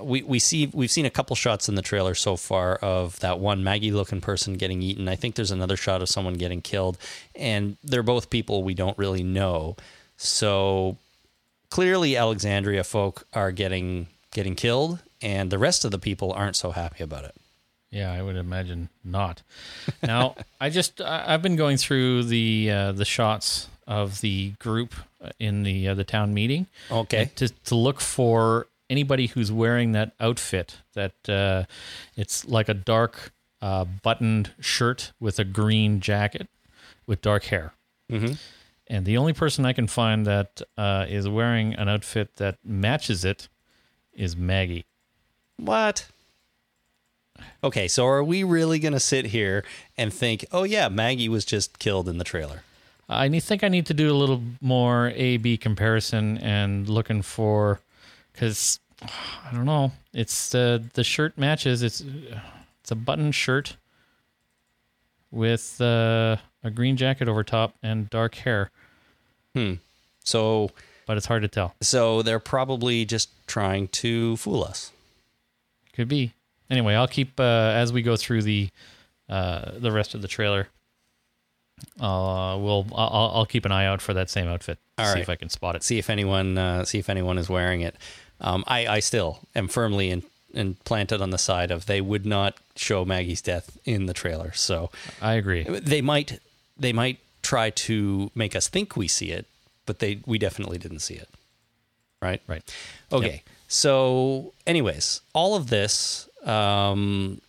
[0.00, 3.38] we we see we've seen a couple shots in the trailer so far of that
[3.38, 5.08] one Maggie looking person getting eaten.
[5.08, 6.98] I think there's another shot of someone getting killed,
[7.34, 9.76] and they're both people we don't really know.
[10.16, 10.96] So
[11.70, 16.70] clearly Alexandria folk are getting getting killed, and the rest of the people aren't so
[16.70, 17.34] happy about it.
[17.90, 19.42] Yeah, I would imagine not.
[20.02, 24.94] Now, I just I've been going through the uh, the shots of the group
[25.38, 26.66] in the uh, the town meeting.
[26.90, 27.30] Okay.
[27.36, 30.68] to to look for anybody who's wearing that outfit.
[30.94, 31.64] That uh,
[32.16, 36.48] it's like a dark uh, buttoned shirt with a green jacket
[37.06, 37.72] with dark hair.
[38.10, 38.38] Mhm.
[38.88, 43.24] And the only person I can find that uh, is wearing an outfit that matches
[43.24, 43.48] it
[44.12, 44.84] is Maggie.
[45.56, 46.06] What?
[47.64, 49.64] Okay, so are we really going to sit here
[49.96, 52.62] and think, oh, yeah, Maggie was just killed in the trailer?
[53.08, 57.22] I need, think I need to do a little more A B comparison and looking
[57.22, 57.80] for
[58.32, 59.92] because I don't know.
[60.12, 61.82] It's uh, the shirt matches.
[61.82, 62.02] It's
[62.80, 63.76] it's a button shirt
[65.30, 68.70] with uh, a green jacket over top and dark hair,
[69.54, 69.74] Hmm.
[70.24, 70.70] So,
[71.06, 71.74] but it's hard to tell.
[71.80, 74.92] so they're probably just trying to fool us.
[75.94, 76.32] Could be.
[76.70, 77.42] Anyway, I'll keep uh,
[77.74, 78.70] as we go through the
[79.28, 80.68] uh, the rest of the trailer.
[82.00, 84.78] Uh, we'll I'll, I'll keep an eye out for that same outfit.
[84.96, 85.20] All see right.
[85.22, 85.82] if I can spot it.
[85.82, 87.96] See if anyone, uh, see if anyone is wearing it.
[88.42, 92.26] Um, I, I still am firmly in, in planted on the side of they would
[92.26, 94.52] not show Maggie's death in the trailer.
[94.52, 94.90] So
[95.22, 95.62] I agree.
[95.62, 96.40] they might,
[96.78, 99.46] they might try to make us think we see it,
[99.86, 101.28] but they, we definitely didn't see it.
[102.20, 102.42] Right.
[102.46, 102.62] Right.
[103.10, 103.30] Okay.
[103.30, 103.40] Yep.
[103.68, 107.40] So, anyways, all of this, um,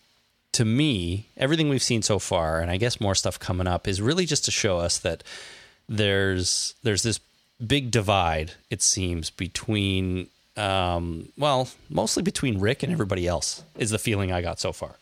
[0.53, 4.01] to me, everything we've seen so far, and I guess more stuff coming up, is
[4.01, 5.23] really just to show us that
[5.89, 7.19] there's there's this
[7.65, 8.53] big divide.
[8.69, 13.63] It seems between, um, well, mostly between Rick and everybody else.
[13.77, 14.95] Is the feeling I got so far.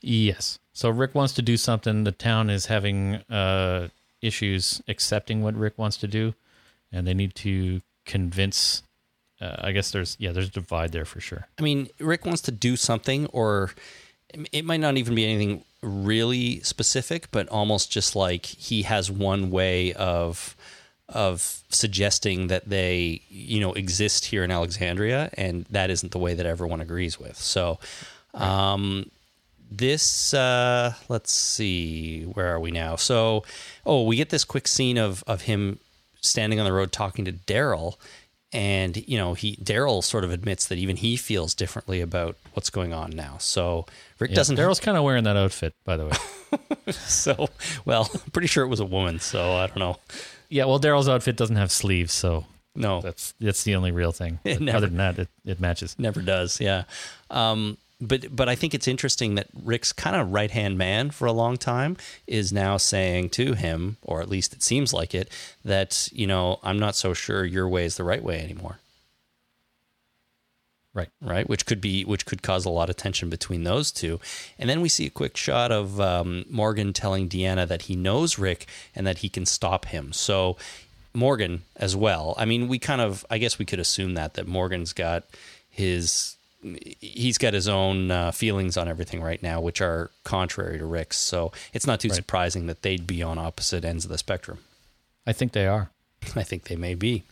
[0.00, 0.58] Yes.
[0.72, 2.04] So Rick wants to do something.
[2.04, 3.88] The town is having uh,
[4.22, 6.34] issues accepting what Rick wants to do,
[6.92, 8.82] and they need to convince.
[9.40, 11.48] Uh, I guess there's yeah, there's a divide there for sure.
[11.58, 13.72] I mean, Rick wants to do something, or
[14.52, 19.50] it might not even be anything really specific, but almost just like he has one
[19.50, 20.56] way of
[21.10, 26.34] of suggesting that they, you know, exist here in Alexandria, and that isn't the way
[26.34, 27.36] that everyone agrees with.
[27.36, 27.78] So,
[28.34, 29.10] um,
[29.70, 32.96] this uh, let's see, where are we now?
[32.96, 33.44] So,
[33.86, 35.78] oh, we get this quick scene of of him
[36.20, 37.94] standing on the road talking to Daryl,
[38.52, 42.70] and you know he Daryl sort of admits that even he feels differently about what's
[42.70, 43.36] going on now.
[43.38, 43.86] So
[44.18, 44.56] Rick Yeah, doesn't.
[44.56, 46.12] Daryl's kind of wearing that outfit, by the way.
[46.92, 47.48] So
[47.84, 49.20] well, I'm pretty sure it was a woman.
[49.20, 49.98] So I don't know.
[50.50, 50.64] Yeah.
[50.66, 54.38] Well, Daryl's outfit doesn't have sleeves, so No, that's that's the only real thing.
[54.44, 55.96] It never- Other than that, it, it matches.
[55.98, 56.60] never does.
[56.60, 56.82] Yeah.
[57.30, 61.26] Um, but but I think it's interesting that Rick's kind of right hand man for
[61.26, 65.30] a long time is now saying to him, or at least it seems like it,
[65.64, 68.78] that you know I'm not so sure your way is the right way anymore.
[70.92, 71.08] Right.
[71.20, 71.48] right?
[71.48, 74.18] Which could be which could cause a lot of tension between those two.
[74.58, 78.38] And then we see a quick shot of um, Morgan telling Deanna that he knows
[78.38, 80.12] Rick and that he can stop him.
[80.12, 80.56] So
[81.14, 82.34] Morgan as well.
[82.36, 85.22] I mean, we kind of I guess we could assume that that Morgan's got
[85.70, 86.36] his
[87.00, 91.16] he's got his own uh, feelings on everything right now, which are contrary to Rick's.
[91.18, 92.16] So it's not too Right.
[92.16, 94.58] surprising that they'd be on opposite ends of the spectrum.
[95.26, 95.90] I think they are.
[96.36, 97.22] I think they may be.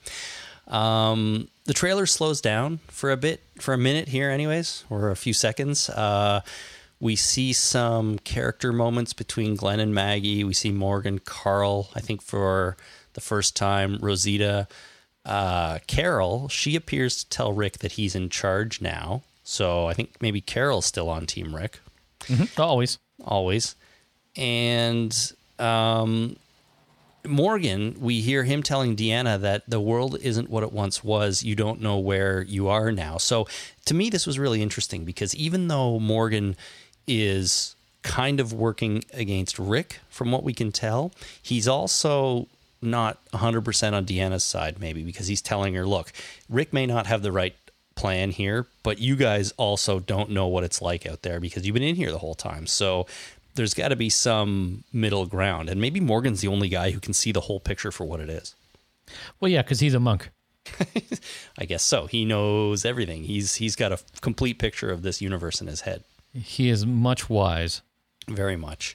[0.68, 5.16] Um, the trailer slows down for a bit, for a minute here, anyways, or a
[5.16, 5.88] few seconds.
[5.90, 6.40] Uh,
[7.00, 10.44] we see some character moments between Glenn and Maggie.
[10.44, 12.76] We see Morgan, Carl, I think for
[13.14, 14.68] the first time, Rosita,
[15.24, 16.48] uh, Carol.
[16.48, 19.22] She appears to tell Rick that he's in charge now.
[19.44, 21.80] So I think maybe Carol's still on Team Rick
[22.58, 22.98] Always.
[23.24, 23.76] always.
[24.36, 25.16] And
[25.58, 26.36] um,
[27.28, 31.42] Morgan, we hear him telling Deanna that the world isn't what it once was.
[31.42, 33.18] You don't know where you are now.
[33.18, 33.46] So
[33.84, 36.56] to me, this was really interesting because even though Morgan
[37.06, 41.12] is kind of working against Rick, from what we can tell,
[41.42, 42.48] he's also
[42.80, 46.12] not 100% on Deanna's side, maybe, because he's telling her, look,
[46.48, 47.54] Rick may not have the right
[47.96, 51.74] plan here, but you guys also don't know what it's like out there because you've
[51.74, 52.66] been in here the whole time.
[52.66, 53.06] So
[53.58, 55.68] there's got to be some middle ground.
[55.68, 58.30] And maybe Morgan's the only guy who can see the whole picture for what it
[58.30, 58.54] is.
[59.38, 60.30] Well, yeah, because he's a monk.
[61.58, 62.06] I guess so.
[62.06, 63.24] He knows everything.
[63.24, 66.04] He's he's got a complete picture of this universe in his head.
[66.34, 67.82] He is much wise.
[68.28, 68.94] Very much.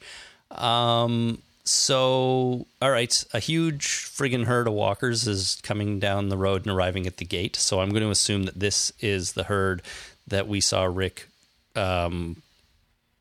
[0.52, 6.66] Um, so, all right, a huge friggin' herd of walkers is coming down the road
[6.66, 7.56] and arriving at the gate.
[7.56, 9.82] So I'm going to assume that this is the herd
[10.28, 11.30] that we saw Rick,
[11.76, 12.42] um,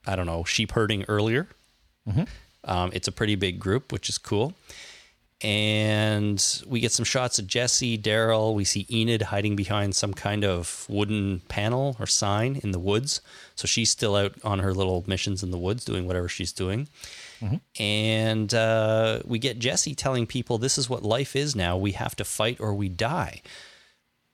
[0.06, 1.48] I don't know, sheep herding earlier.
[2.64, 4.54] Um, it's a pretty big group, which is cool.
[5.40, 8.54] And we get some shots of Jesse, Daryl.
[8.54, 13.20] We see Enid hiding behind some kind of wooden panel or sign in the woods.
[13.56, 16.88] So she's still out on her little missions in the woods doing whatever she's doing.
[17.80, 21.76] And uh, we get Jesse telling people this is what life is now.
[21.76, 23.42] We have to fight or we die.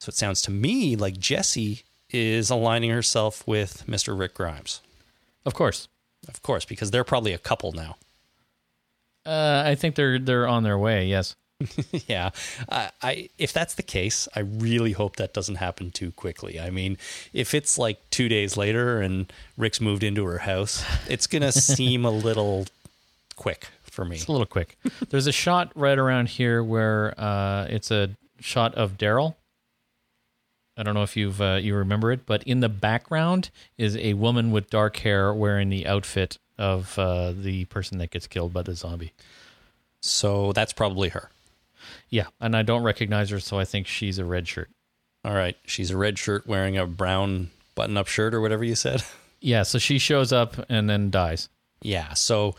[0.01, 4.19] So it sounds to me like Jesse is aligning herself with Mr.
[4.19, 4.83] Rick Grimes.
[5.49, 5.89] Of course.
[6.29, 7.97] Of course, because they're probably a couple now.
[9.25, 11.07] Uh, I think they're they're on their way.
[11.07, 11.37] Yes.
[12.07, 12.31] yeah,
[12.69, 16.61] I, I if that's the case, I really hope that doesn't happen too quickly.
[16.61, 16.99] I mean,
[17.33, 22.05] if it's like two days later and Rick's moved into her house, it's gonna seem
[22.05, 22.67] a little
[23.37, 24.17] quick for me.
[24.17, 24.77] It's a little quick.
[25.09, 29.35] There's a shot right around here where uh, it's a shot of Daryl.
[30.79, 34.15] I don't know if you've uh, you remember it, but in the background is a
[34.15, 38.63] woman with dark hair wearing the outfit of uh, the person that gets killed by
[38.63, 39.13] the zombie.
[40.01, 41.31] So that's probably her.
[42.09, 44.71] Yeah, and I don't recognize her, so I think she's a red shirt.
[45.25, 49.03] All right, she's a red shirt wearing a brown button-up shirt or whatever you said.
[49.41, 51.49] Yeah, so she shows up and then dies.
[51.81, 52.57] Yeah, so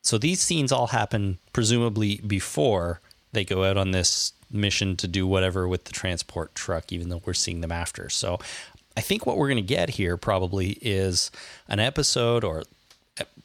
[0.00, 3.00] so these scenes all happen presumably before
[3.32, 7.22] they go out on this mission to do whatever with the transport truck, even though
[7.24, 8.08] we're seeing them after.
[8.08, 8.38] So
[8.96, 11.30] I think what we're going to get here probably is
[11.68, 12.64] an episode or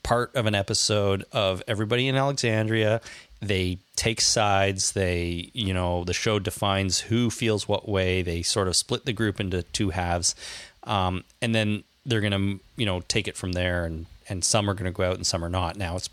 [0.03, 3.01] part of an episode of everybody in Alexandria.
[3.41, 4.93] They take sides.
[4.93, 8.21] They, you know, the show defines who feels what way.
[8.21, 10.35] They sort of split the group into two halves.
[10.83, 13.85] Um, and then they're going to, you know, take it from there.
[13.85, 15.75] And, and some are going to go out and some are not.
[15.75, 16.09] Now, it's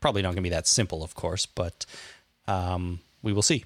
[0.00, 1.86] probably not going to be that simple, of course, but
[2.46, 3.64] um, we will see.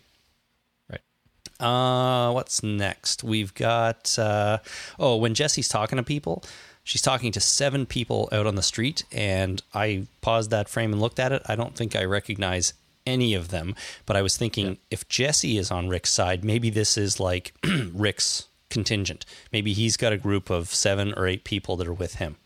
[1.60, 3.24] Uh, what's next?
[3.24, 4.58] We've got uh,
[4.98, 6.44] oh, when Jesse's talking to people,
[6.84, 11.00] she's talking to seven people out on the street, and I paused that frame and
[11.00, 11.42] looked at it.
[11.46, 12.74] I don't think I recognize
[13.06, 13.74] any of them,
[14.06, 17.54] but I was thinking if Jesse is on Rick's side, maybe this is like
[17.92, 19.24] Rick's contingent.
[19.52, 22.36] Maybe he's got a group of seven or eight people that are with him.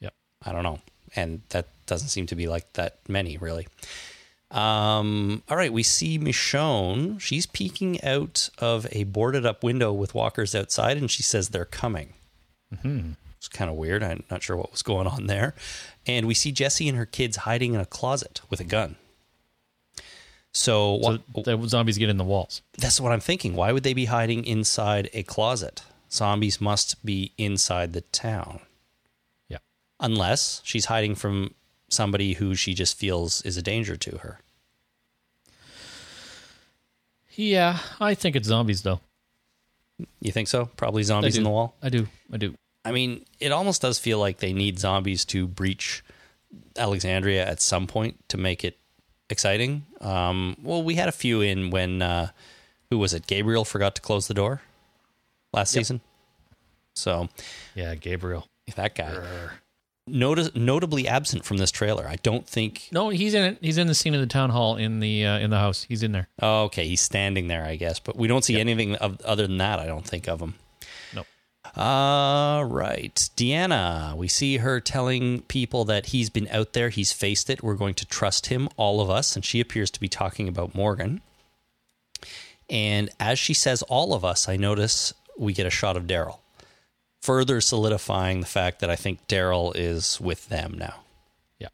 [0.00, 0.14] Yep.
[0.44, 0.80] I don't know,
[1.14, 3.68] and that doesn't seem to be like that many really.
[4.52, 7.18] Um, all right, we see Michonne.
[7.20, 11.64] She's peeking out of a boarded up window with walkers outside, and she says they're
[11.64, 12.12] coming.
[12.74, 13.12] Mm-hmm.
[13.38, 14.02] It's kind of weird.
[14.02, 15.54] I'm not sure what was going on there.
[16.06, 18.96] And we see Jesse and her kids hiding in a closet with a gun.
[20.52, 21.00] So,
[21.34, 22.60] So the zombies get in the walls.
[22.76, 23.54] that's what I'm thinking.
[23.56, 25.82] Why would they be hiding inside a closet?
[26.10, 28.60] Zombies must be inside the town.
[29.48, 29.58] Yeah.
[29.98, 31.54] Unless she's hiding from
[31.92, 34.40] somebody who she just feels is a danger to her.
[37.34, 39.00] Yeah, I think it's zombies though.
[40.20, 40.66] You think so?
[40.76, 41.74] Probably zombies in the wall.
[41.82, 42.08] I do.
[42.32, 42.54] I do.
[42.84, 46.02] I mean, it almost does feel like they need zombies to breach
[46.76, 48.78] Alexandria at some point to make it
[49.30, 49.86] exciting.
[50.00, 52.30] Um, well, we had a few in when uh,
[52.90, 53.26] who was it?
[53.26, 54.60] Gabriel forgot to close the door
[55.52, 55.80] last Yep.
[55.80, 56.00] season.
[56.94, 57.28] So
[57.74, 58.46] Yeah, Gabriel.
[58.74, 59.48] that guy,
[60.06, 62.08] Noti- notably absent from this trailer.
[62.08, 62.88] I don't think.
[62.90, 63.58] No, he's in it.
[63.60, 65.84] He's in the scene of the town hall in the uh, in the house.
[65.84, 66.28] He's in there.
[66.40, 69.58] Oh, okay, he's standing there, I guess, but we don't see anything of, other than
[69.58, 69.78] that.
[69.78, 70.54] I don't think of him.
[71.14, 71.26] Nope.
[71.76, 73.14] All right.
[73.36, 77.62] Deanna, we see her telling people that he's been out there, he's faced it.
[77.62, 79.36] We're going to trust him, all of us.
[79.36, 81.20] And she appears to be talking about Morgan.
[82.68, 86.38] And as she says, all of us, I notice we get a shot of Daryl,
[87.22, 90.96] further solidifying the fact that I think Daryl is with them now.
[91.58, 91.68] Yeah.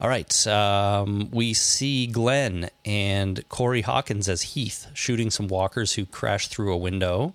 [0.00, 0.46] All right.
[0.48, 6.72] Um, we see Glenn and Corey Hawkins as Heath shooting some walkers who crash through
[6.72, 7.34] a window.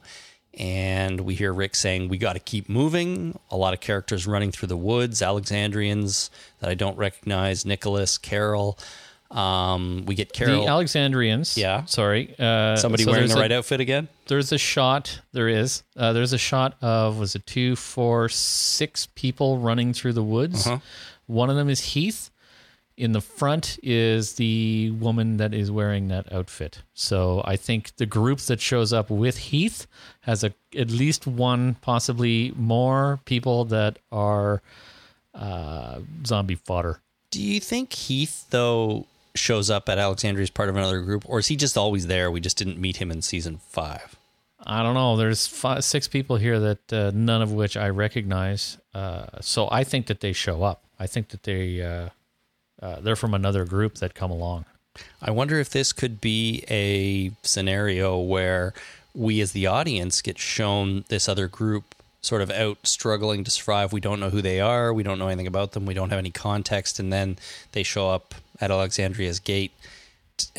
[0.55, 3.39] And we hear Rick saying, We got to keep moving.
[3.51, 8.77] A lot of characters running through the woods, Alexandrians that I don't recognize, Nicholas, Carol.
[9.29, 10.61] Um, we get Carol.
[10.63, 11.57] The Alexandrians.
[11.57, 11.85] Yeah.
[11.85, 12.33] Sorry.
[12.39, 14.07] Uh, somebody so wearing there's the a- right outfit again?
[14.27, 15.19] There's a shot.
[15.33, 15.83] There is.
[15.95, 20.65] Uh, there's a shot of was it two, four, six people running through the woods.
[20.65, 20.79] Uh-huh.
[21.27, 22.29] One of them is Heath.
[22.95, 26.81] In the front is the woman that is wearing that outfit.
[26.95, 29.85] So I think the group that shows up with Heath
[30.21, 34.63] has a at least one, possibly more people that are
[35.35, 36.99] uh, zombie fodder.
[37.29, 39.05] Do you think Heath, though,
[39.37, 41.23] shows up at Alexandria as part of another group?
[41.27, 42.29] Or is he just always there?
[42.29, 44.15] We just didn't meet him in season five?
[44.65, 45.15] I don't know.
[45.15, 48.77] There's five, six people here that uh, none of which I recognize.
[48.93, 50.83] Uh, so I think that they show up.
[50.99, 52.09] I think that they uh,
[52.81, 54.65] uh, they're from another group that come along.
[55.21, 58.73] I wonder if this could be a scenario where
[59.13, 63.93] we, as the audience, get shown this other group sort of out struggling to survive.
[63.93, 64.93] We don't know who they are.
[64.93, 65.85] We don't know anything about them.
[65.85, 66.99] We don't have any context.
[66.99, 67.37] And then
[67.71, 69.71] they show up at Alexandria's gate.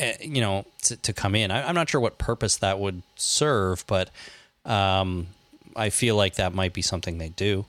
[0.01, 1.51] uh, you know, to, to come in.
[1.51, 4.11] I, I'm not sure what purpose that would serve, but
[4.65, 5.29] um,
[5.77, 7.65] I feel like that might be something they do.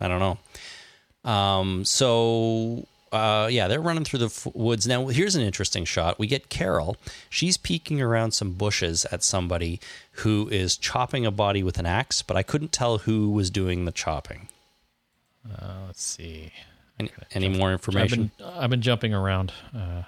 [0.00, 1.30] I don't know.
[1.30, 4.86] Um, so uh, yeah, they're running through the f- woods.
[4.86, 6.18] Now, here's an interesting shot.
[6.18, 6.96] We get Carol.
[7.30, 9.80] She's peeking around some bushes at somebody
[10.12, 13.84] who is chopping a body with an axe, but I couldn't tell who was doing
[13.84, 14.48] the chopping.
[15.48, 16.52] Uh, let's see.
[16.98, 18.30] Any, any more I've information?
[18.38, 19.52] been I've been jumping around.
[19.74, 20.02] Uh,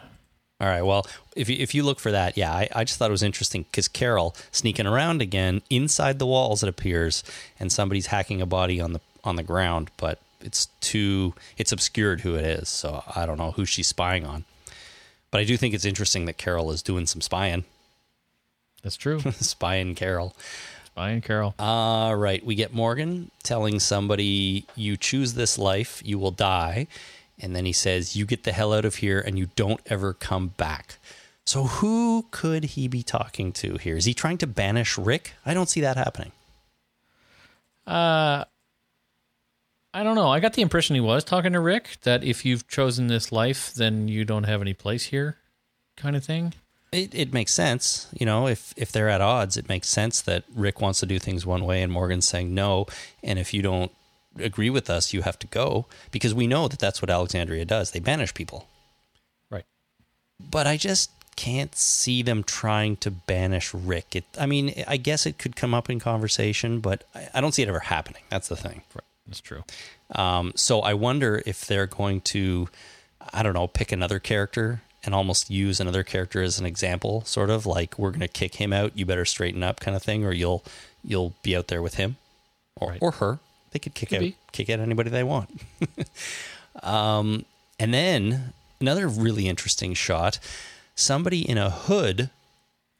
[0.60, 0.82] All right.
[0.82, 3.22] Well, if you, if you look for that, yeah, I, I just thought it was
[3.22, 6.62] interesting because Carol sneaking around again inside the walls.
[6.62, 7.22] It appears,
[7.60, 12.20] and somebody's hacking a body on the on the ground, but it's too it's obscured
[12.20, 14.44] who it is, so I don't know who she's spying on.
[15.30, 17.64] But I do think it's interesting that Carol is doing some spying,
[18.82, 19.20] that's true.
[19.32, 20.34] spying Carol.
[20.86, 21.54] Spying Carol.
[21.58, 26.86] All right, we get Morgan telling somebody, "You choose this life, you will die,"
[27.38, 30.12] and then he says, "You get the hell out of here, and you don't ever
[30.12, 30.98] come back."
[31.44, 33.96] So who could he be talking to here?
[33.96, 35.34] Is he trying to banish Rick?
[35.46, 36.32] I don't see that happening.
[37.86, 38.44] Uh,
[39.94, 40.28] I don't know.
[40.28, 43.72] I got the impression he was talking to Rick that if you've chosen this life,
[43.74, 45.38] then you don't have any place here,
[45.96, 46.54] kind of thing.
[46.92, 48.46] It, it makes sense, you know.
[48.46, 51.64] If if they're at odds, it makes sense that Rick wants to do things one
[51.64, 52.86] way and Morgan's saying no.
[53.22, 53.92] And if you don't
[54.38, 57.90] agree with us, you have to go because we know that that's what Alexandria does.
[57.90, 58.68] They banish people.
[59.50, 59.64] Right.
[60.38, 64.16] but I just can't see them trying to banish Rick.
[64.16, 67.52] It, I mean, I guess it could come up in conversation, but I, I don't
[67.52, 68.22] see it ever happening.
[68.28, 68.82] That's the thing.
[68.94, 69.04] Right.
[69.28, 69.62] That's true.
[70.14, 72.68] Um, so I wonder if they're going to,
[73.32, 77.50] I don't know, pick another character and almost use another character as an example, sort
[77.50, 78.96] of like we're going to kick him out.
[78.96, 80.64] You better straighten up, kind of thing, or you'll
[81.04, 82.16] you'll be out there with him
[82.76, 82.98] or Right.
[83.02, 83.38] or her.
[83.70, 84.36] They could kick Could out be.
[84.52, 85.60] kick out anybody they want.
[86.82, 87.44] um,
[87.78, 90.38] and then another really interesting shot:
[90.94, 92.30] somebody in a hood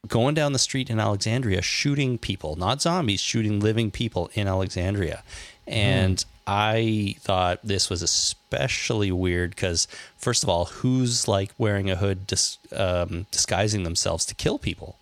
[0.07, 5.23] going down the street in Alexandria shooting people, not zombies, shooting living people in Alexandria.
[5.69, 11.95] And I thought this was especially weird because, first of all, who's like wearing a
[11.95, 14.97] hood dis- um, disguising themselves to kill people?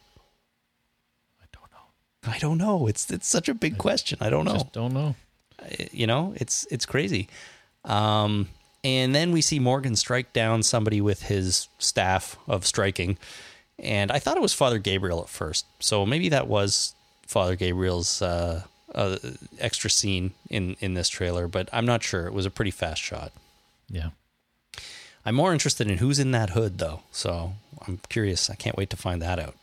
[1.42, 2.34] I don't know.
[2.34, 2.88] I don't know.
[2.88, 4.18] It's it's such a big question.
[4.20, 4.54] I don't know.
[4.56, 5.16] Just don't know.
[5.92, 7.30] you know, it's it's crazy.
[7.86, 8.50] Um,
[8.84, 13.18] and then we see Morgan strike down somebody with his staff of striking,
[13.80, 15.66] and I thought it was Father Gabriel at first.
[15.80, 16.94] So maybe that was
[17.26, 18.64] Father Gabriel's uh,
[18.98, 19.18] uh,
[19.60, 22.26] extra scene in in this trailer, but I'm not sure.
[22.26, 23.32] It was a pretty fast shot.
[23.88, 24.10] Yeah.
[25.26, 27.02] I'm more interested in who's in that hood, though.
[27.12, 27.54] So
[27.86, 28.50] I'm curious.
[28.50, 29.56] I can't wait to find that out.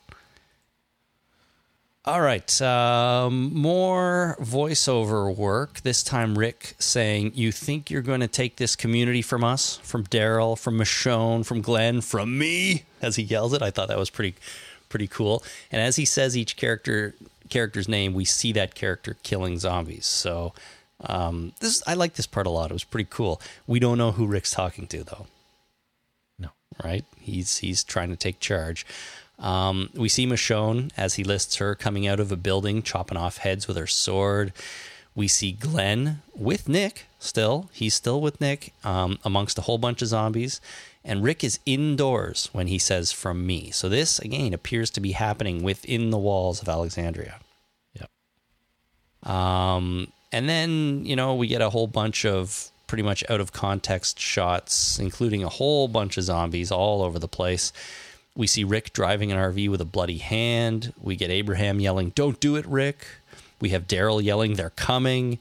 [2.07, 2.61] All right.
[2.61, 5.81] Um, more voiceover work.
[5.81, 9.79] This time, Rick saying, You think you're going to take this community from us?
[9.83, 12.85] From Daryl, from Michonne, from Glenn, from me?
[13.01, 13.63] As he yells it.
[13.63, 14.35] I thought that was pretty,
[14.91, 15.43] pretty cool.
[15.73, 17.15] And as he says each character
[17.49, 20.07] character's name, we see that character killing zombies.
[20.07, 20.53] So
[21.01, 22.71] um, this I like this part a lot.
[22.71, 23.41] It was pretty cool.
[23.67, 25.27] We don't know who Rick's talking to, though
[26.39, 26.51] No.
[26.83, 27.05] right?
[27.19, 28.87] He's he's trying to take charge.
[29.39, 33.39] Um, we see Michonne as he lists her coming out of a building, chopping off
[33.39, 34.53] heads with her sword.
[35.17, 37.69] We see Glenn with Nick still.
[37.73, 40.61] He's still with Nick um, amongst a whole bunch of zombies.
[41.05, 43.71] And Rick is indoors when he says, from me.
[43.71, 47.41] So this, again, appears to be happening within the walls of Alexandria.
[47.95, 49.31] Yep.
[49.31, 53.53] Um, and then, you know, we get a whole bunch of pretty much out of
[53.53, 57.73] context shots, including a whole bunch of zombies all over the place.
[58.37, 60.93] We see Rick driving an RV with a bloody hand.
[61.01, 63.07] We get Abraham yelling, Don't do it, Rick.
[63.61, 65.39] We have Daryl yelling, They're coming.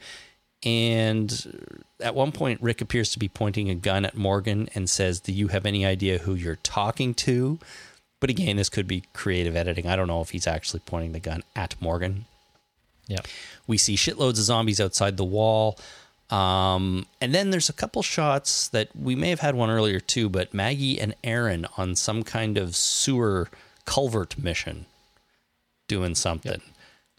[0.64, 5.20] And at one point, Rick appears to be pointing a gun at Morgan and says,
[5.20, 7.60] Do you have any idea who you're talking to?
[8.20, 9.88] But again, this could be creative editing.
[9.88, 12.26] I don't know if he's actually pointing the gun at Morgan.
[13.08, 13.22] Yeah.
[13.68, 15.78] We see shitloads of zombies outside the wall.
[16.30, 20.30] Um, and then there's a couple shots that we may have had one earlier too,
[20.30, 23.50] but Maggie and Aaron on some kind of sewer
[23.86, 24.86] culvert mission
[25.88, 26.62] doing something.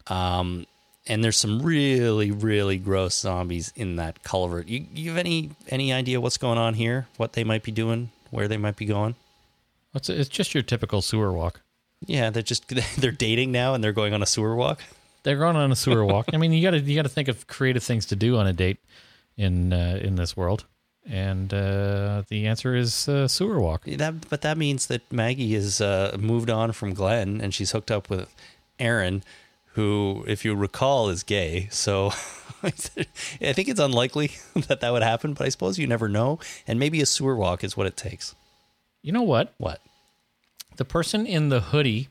[0.06, 0.66] Um,
[1.06, 4.68] and there's some really, really gross zombies in that culvert.
[4.68, 7.06] You, you have any any idea what's going on here?
[7.16, 8.10] What they might be doing?
[8.30, 9.14] Where they might be going?
[9.94, 11.60] It's, it's just your typical sewer walk.
[12.06, 14.80] Yeah, they're just they're dating now and they're going on a sewer walk.
[15.22, 16.26] They're going on a sewer walk.
[16.32, 18.46] I mean, you got to you got to think of creative things to do on
[18.46, 18.78] a date
[19.36, 20.64] in uh, in this world,
[21.06, 23.84] and uh, the answer is uh, sewer walk.
[23.84, 27.90] That, but that means that Maggie is uh, moved on from Glenn and she's hooked
[27.90, 28.34] up with
[28.78, 29.22] Aaron,
[29.74, 31.68] who, if you recall, is gay.
[31.70, 32.06] So
[32.62, 34.32] I think it's unlikely
[34.68, 36.38] that that would happen, but I suppose you never know.
[36.66, 38.34] And maybe a sewer walk is what it takes.
[39.02, 39.52] You know what?
[39.58, 39.80] What?
[40.76, 42.08] The person in the hoodie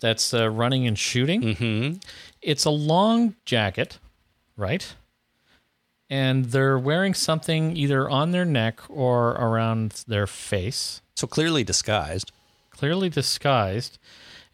[0.00, 1.98] that's uh, running and shooting, Mm-hmm.
[2.42, 3.98] it's a long jacket,
[4.56, 4.94] right?
[6.08, 12.30] And they're wearing something either on their neck or around their face, So clearly disguised.
[12.70, 13.98] clearly disguised.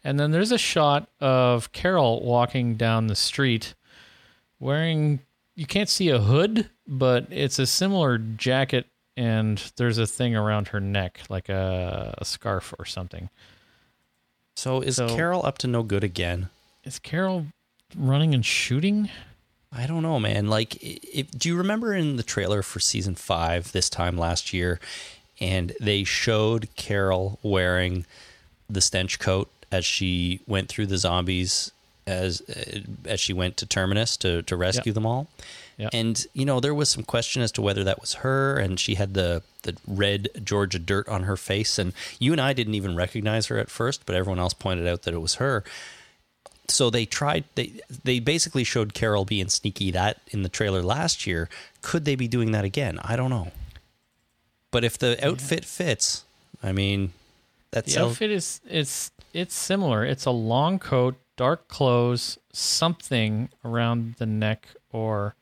[0.03, 3.73] And then there's a shot of Carol walking down the street
[4.59, 5.19] wearing,
[5.55, 8.85] you can't see a hood, but it's a similar jacket
[9.15, 13.29] and there's a thing around her neck, like a, a scarf or something.
[14.55, 16.49] So is So- Carol up to no good again?
[16.83, 17.47] Is Carol
[17.95, 19.09] running and shooting?
[19.71, 20.49] I don't know, man.
[20.49, 24.79] Like, if, do you remember in the trailer for season five this time last year,
[25.39, 28.05] and they showed Carol wearing
[28.69, 31.71] the stench coat as she went through the zombies
[32.05, 35.27] as uh, as she went to Terminus to to rescue them all.
[35.77, 35.89] Yeah.
[35.91, 38.95] And you know there was some question as to whether that was her, and she
[38.95, 42.95] had the the red Georgia dirt on her face, and you and I didn't even
[42.95, 45.63] recognize her at first, but everyone else pointed out that it was her
[46.67, 51.27] so they tried they they basically showed Carol being sneaky that in the trailer last
[51.27, 51.49] year.
[51.81, 52.99] Could they be doing that again?
[53.03, 53.51] I don't know.
[54.71, 56.23] But if the outfit fits,
[56.63, 57.13] I mean,
[57.71, 60.05] that's The outfit is it's it's similar.
[60.05, 65.35] It's a long coat, dark clothes, something around the neck or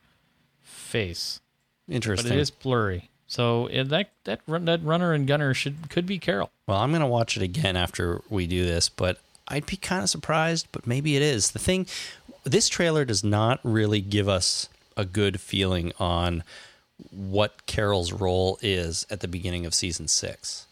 [0.62, 1.42] face,
[1.88, 2.30] Interesting.
[2.30, 3.10] but it is blurry.
[3.28, 6.52] So that that run, that runner and gunner should could be Carol.
[6.68, 10.04] Well, I'm going to watch it again after we do this, but I'd be kind
[10.04, 11.52] of surprised, but maybe it is.
[11.52, 11.88] The thing,
[12.44, 14.68] this trailer does not really give us
[14.98, 16.44] a good feeling on
[17.10, 20.68] what Carol's role is at the beginning of season six.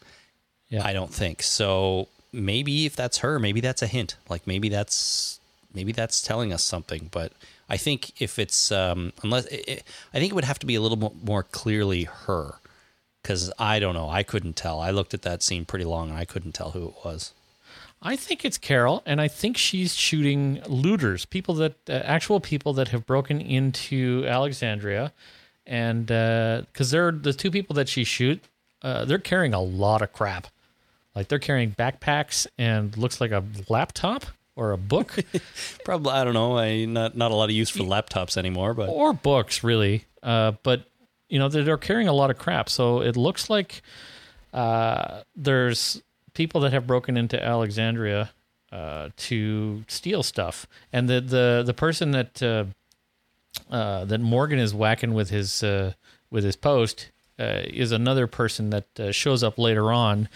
[0.69, 0.85] Yeah.
[0.85, 2.07] I don't think so.
[2.31, 4.15] Maybe if that's her, maybe that's a hint.
[4.29, 5.39] Like maybe that's
[5.73, 7.09] maybe that's telling us something.
[7.11, 7.33] But
[7.69, 10.81] I think if it's um, unless it, I think it would have to be a
[10.81, 12.55] little more clearly her
[13.21, 14.09] because I don't know.
[14.09, 14.79] I couldn't tell.
[14.79, 17.33] I looked at that scene pretty long and I couldn't tell who it was.
[18.01, 22.71] I think it's Carol, and I think she's shooting looters, people that uh, actual people
[22.73, 25.11] that have broken into Alexandria,
[25.65, 28.41] and because they're the two people that she shoot,
[28.83, 30.47] uh, they're carrying a lot of crap.
[31.19, 34.23] Like they're carrying backpacks and looks like a laptop
[34.55, 35.19] or a book
[35.83, 36.57] Probably I don't know.
[36.57, 40.05] I not not a lot of use for laptops anymore, but or books really.
[40.23, 40.85] Uh, but
[41.27, 43.81] you know they're, carrying a lot of crap, so it looks like
[44.53, 46.01] uh, there's
[46.35, 48.31] people that have broken into Alexandria
[48.71, 52.63] uh, to steal stuff, and the the the person that uh,
[53.69, 55.91] uh, that Morgan is whacking with his uh,
[56.31, 60.29] with his post uh, is another person that uh, shows up later on.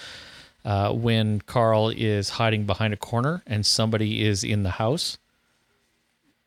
[0.66, 5.18] Uh, when Carl is hiding behind a corner and somebody is in the house,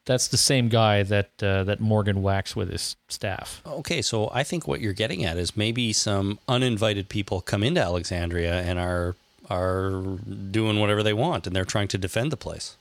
[0.06, 3.60] that's the same guy that uh, that Morgan whacks with his staff.
[3.66, 7.82] Okay, so I think what you're getting at is maybe some uninvited people come into
[7.82, 9.16] Alexandria and are
[9.50, 9.90] are
[10.50, 12.76] doing whatever they want, and they're trying to defend the place.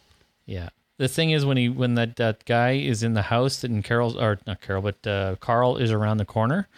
[0.45, 0.69] Yeah.
[0.97, 4.15] The thing is, when he when that, that guy is in the house and Carol's
[4.15, 6.69] or not Carol, but uh, Carl is around the corner,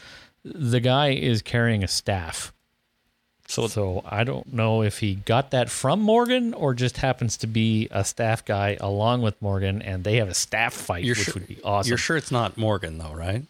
[0.44, 2.52] the guy is carrying a staff.
[3.48, 7.48] So So I don't know if he got that from Morgan or just happens to
[7.48, 11.34] be a staff guy along with Morgan, and they have a staff fight, which sure,
[11.36, 11.90] would be awesome.
[11.90, 13.44] You're sure it's not Morgan, though, right?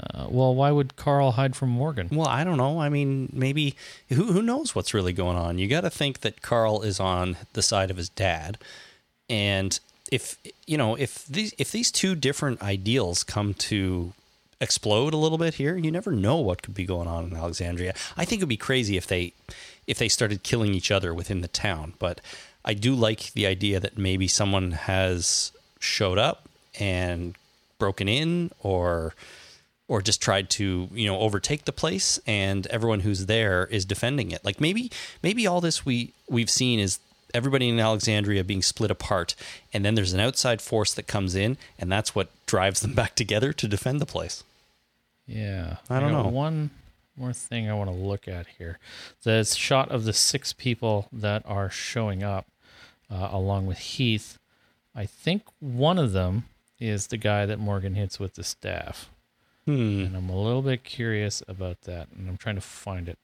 [0.00, 2.08] Uh, well, why would Carl hide from Morgan?
[2.10, 2.80] Well, I don't know.
[2.80, 3.74] I mean, maybe
[4.08, 5.58] who who knows what's really going on?
[5.58, 8.58] You got to think that Carl is on the side of his dad,
[9.28, 9.78] and
[10.10, 14.12] if you know if these if these two different ideals come to
[14.60, 17.94] explode a little bit here, you never know what could be going on in Alexandria.
[18.16, 19.32] I think it would be crazy if they
[19.86, 22.20] if they started killing each other within the town, but
[22.64, 26.48] I do like the idea that maybe someone has showed up
[26.78, 27.36] and
[27.78, 29.14] broken in or
[29.86, 34.30] or just tried to you know overtake the place and everyone who's there is defending
[34.30, 34.90] it like maybe
[35.22, 36.98] maybe all this we we've seen is
[37.32, 39.34] everybody in Alexandria being split apart
[39.72, 43.14] and then there's an outside force that comes in and that's what drives them back
[43.14, 44.44] together to defend the place
[45.28, 46.30] Yeah, I don't got know.
[46.30, 46.70] One
[47.16, 48.78] more thing I want to look at here:
[49.22, 52.46] the shot of the six people that are showing up,
[53.10, 54.38] uh, along with Heath.
[54.94, 56.44] I think one of them
[56.80, 59.10] is the guy that Morgan hits with the staff,
[59.66, 59.72] hmm
[60.06, 63.18] and I'm a little bit curious about that, and I'm trying to find it,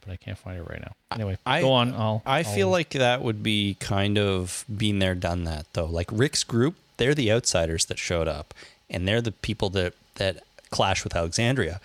[0.00, 0.92] but I can't find it right now.
[1.12, 1.92] Anyway, I- go on.
[1.94, 2.22] I'll.
[2.24, 5.84] I feel I'll- like that would be kind of being there, done that, though.
[5.86, 8.54] Like Rick's group, they're the outsiders that showed up,
[8.88, 11.80] and they're the people that that clash with Alexandria.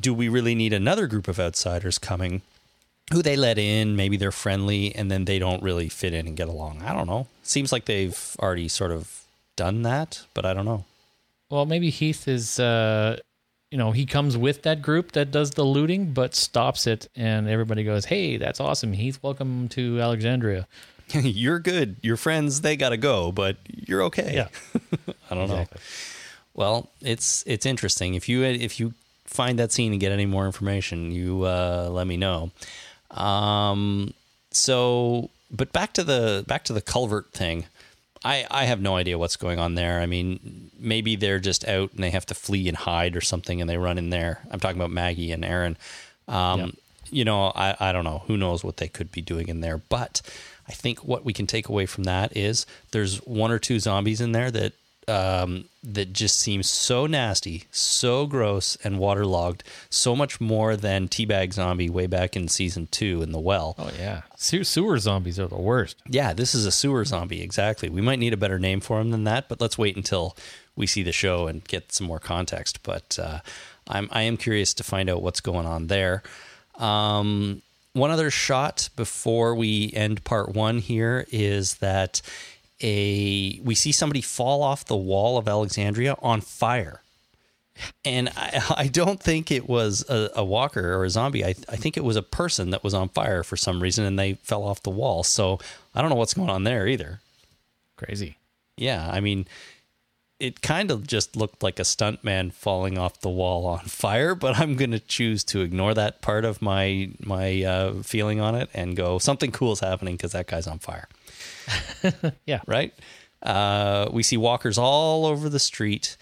[0.00, 2.42] Do we really need another group of outsiders coming,
[3.12, 3.94] who they let in?
[3.94, 6.82] Maybe they're friendly, and then they don't really fit in and get along.
[6.82, 7.28] I don't know.
[7.42, 9.22] Seems like they've already sort of
[9.54, 10.84] done that, but I don't know.
[11.50, 13.18] Well, maybe Heath is uh,
[13.70, 17.48] you know, he comes with that group that does the looting, but stops it, and
[17.48, 19.18] everybody goes, "Hey, that's awesome, Heath.
[19.22, 20.66] Welcome to Alexandria."
[21.14, 21.96] you're good.
[22.02, 24.34] Your friends, they got to go, but you're okay.
[24.34, 24.48] Yeah.
[25.30, 25.78] I don't Exactly.
[25.78, 25.82] know.
[26.56, 28.14] Well, it's it's interesting.
[28.14, 28.94] If you if you
[29.24, 32.50] find that scene and get any more information, you uh, let me know.
[33.10, 34.14] Um,
[34.50, 37.66] so, but back to the back to the culvert thing.
[38.24, 40.00] I I have no idea what's going on there.
[40.00, 43.60] I mean, maybe they're just out and they have to flee and hide or something,
[43.60, 44.40] and they run in there.
[44.50, 45.76] I'm talking about Maggie and Aaron.
[46.26, 46.66] Um, Yeah.
[47.08, 48.22] You know, I I don't know.
[48.26, 49.76] Who knows what they could be doing in there?
[49.78, 50.22] But
[50.68, 54.20] I think what we can take away from that is there's one or two zombies
[54.20, 54.72] in there that
[55.08, 61.52] um, that just seems so nasty, so gross and waterlogged, so much more than Teabag
[61.52, 63.76] Zombie way back in season two in the well.
[63.78, 65.96] Oh yeah, Sewer, sewer zombies are the worst.
[66.08, 67.88] Yeah, this is a sewer zombie, exactly.
[67.88, 70.36] We might need a better name for him than that, but let's wait until
[70.74, 72.82] we see the show and get some more context.
[72.82, 73.40] But uh,
[73.88, 76.22] I'm I am curious to find out what's going on there.
[76.76, 82.20] Um, one other shot before we end part one here is that
[82.80, 87.02] a we see somebody fall off the wall of Alexandria on fire.
[88.04, 91.44] And I, I don't think it was a, a walker or a zombie.
[91.44, 94.18] I, I think it was a person that was on fire for some reason and
[94.18, 95.22] they fell off the wall.
[95.22, 95.58] So
[95.94, 97.20] I don't know what's going on there either.
[97.96, 98.36] Crazy.
[98.76, 99.46] Yeah, I mean,
[100.38, 104.58] it kind of just looked like a stuntman falling off the wall on fire, but
[104.58, 108.68] I'm going to choose to ignore that part of my my uh, feeling on it
[108.74, 111.08] and go something cool is happening because that guy's on fire.
[112.46, 112.60] Yeah.
[112.66, 112.92] right?
[113.42, 116.16] Uh, we see walkers all over the street,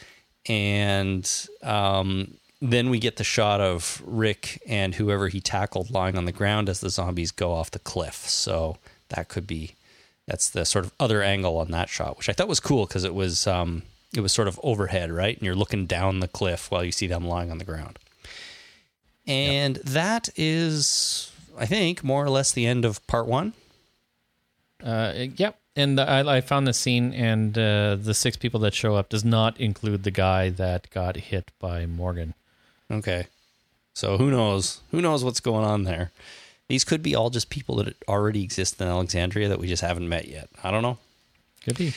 [0.47, 1.30] and
[1.62, 6.32] um, then we get the shot of Rick and whoever he tackled lying on the
[6.32, 8.28] ground as the zombies go off the cliff.
[8.28, 8.78] So
[9.11, 9.74] that could be
[10.26, 13.05] that's the sort of other angle on that shot, which I thought was cool because
[13.05, 13.82] it was um,
[14.14, 15.36] it was sort of overhead, right?
[15.36, 17.99] And you're looking down the cliff while you see them lying on the ground.
[19.26, 23.55] And that is, I think, more or less the end of part one.
[24.85, 25.59] Uh, yep.
[25.76, 29.24] And I, I found the scene, and uh, the six people that show up does
[29.24, 32.35] not include the guy that got hit by Morgan.
[32.91, 33.26] Okay.
[33.95, 34.82] So who knows?
[34.91, 36.12] Who knows what's going on there?
[36.68, 40.09] These could be all just people that already exist in Alexandria that we just haven't
[40.09, 40.49] met yet.
[40.62, 40.99] I don't know.
[41.64, 41.93] Could be.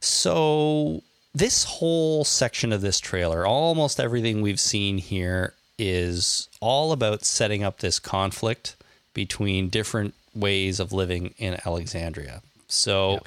[0.00, 1.02] So
[1.34, 7.62] this whole section of this trailer, almost everything we've seen here is all about setting
[7.62, 8.76] up this conflict
[9.12, 12.42] between different ways of living in Alexandria.
[12.68, 13.20] So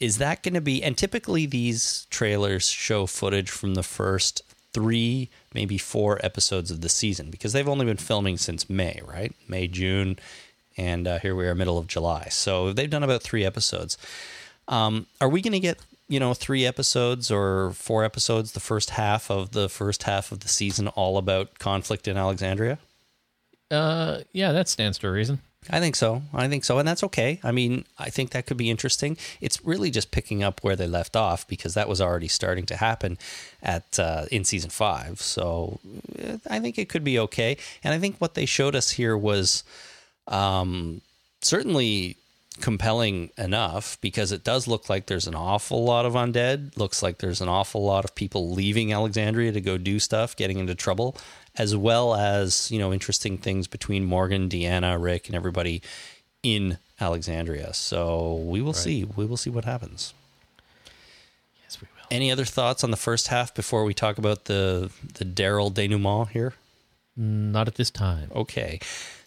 [0.00, 5.30] is that going to be and typically these trailers show footage from the first 3
[5.54, 9.34] maybe 4 episodes of the season because they've only been filming since May, right?
[9.46, 10.18] May, June
[10.76, 12.28] and uh, here we are middle of July.
[12.30, 13.98] So they've done about 3 episodes.
[14.68, 15.78] Um, are we going to get
[16.08, 20.40] you know three episodes or four episodes the first half of the first half of
[20.40, 22.78] the season all about conflict in alexandria
[23.70, 25.40] Uh, yeah, that stands to reason.
[25.70, 26.22] I think so.
[26.34, 27.40] I think so and that's okay.
[27.42, 29.16] I mean i think that could be interesting.
[29.40, 32.76] It's really just picking up where they left off because that was already starting to
[32.76, 33.18] happen
[33.62, 35.20] at uh, in season five.
[35.20, 35.80] So
[36.48, 37.56] i think it could be okay.
[37.84, 39.64] And i think what they showed us here was
[40.28, 41.00] um,
[41.40, 42.16] certainly
[42.62, 46.74] compelling enough because it does look like there's an awful lot of undead.
[46.78, 50.58] Looks like there's an awful lot of people leaving Alexandria to go do stuff, getting
[50.58, 51.16] into trouble,
[51.56, 55.82] as well as, you know, interesting things between Morgan, Deanna, Rick, and everybody
[56.42, 57.74] in Alexandria.
[57.74, 59.04] So we will see.
[59.04, 60.14] We will see what happens.
[61.64, 62.06] Yes, we will.
[62.12, 66.28] Any other thoughts on the first half before we talk about the the Daryl denouement
[66.30, 66.54] here?
[67.16, 68.30] Not at this time.
[68.34, 68.80] Okay.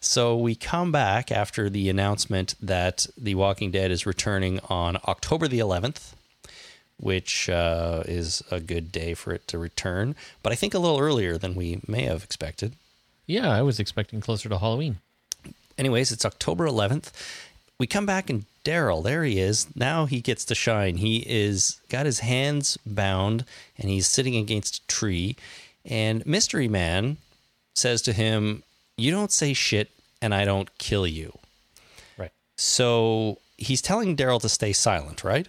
[0.05, 5.47] So we come back after the announcement that The Walking Dead is returning on October
[5.47, 6.13] the 11th,
[6.97, 10.99] which uh, is a good day for it to return, but I think a little
[10.99, 12.75] earlier than we may have expected.
[13.25, 14.99] Yeah, I was expecting closer to Halloween.
[15.75, 17.11] Anyways, it's October 11th.
[17.79, 19.75] We come back and Daryl, there he is.
[19.75, 20.97] Now he gets to shine.
[20.97, 23.43] He is got his hands bound
[23.75, 25.35] and he's sitting against a tree.
[25.83, 27.17] And Mystery Man
[27.73, 28.61] says to him,
[28.97, 29.91] You don't say shit
[30.21, 31.37] and I don't kill you.
[32.17, 32.31] Right.
[32.57, 35.47] So he's telling Daryl to stay silent, right?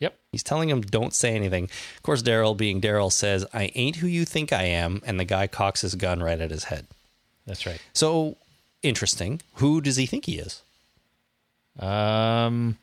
[0.00, 0.18] Yep.
[0.32, 1.64] He's telling him don't say anything.
[1.64, 5.02] Of course, Daryl, being Daryl, says, I ain't who you think I am.
[5.04, 6.86] And the guy cocks his gun right at his head.
[7.46, 7.80] That's right.
[7.92, 8.36] So
[8.82, 9.40] interesting.
[9.54, 10.62] Who does he think he is?
[11.78, 12.76] Um,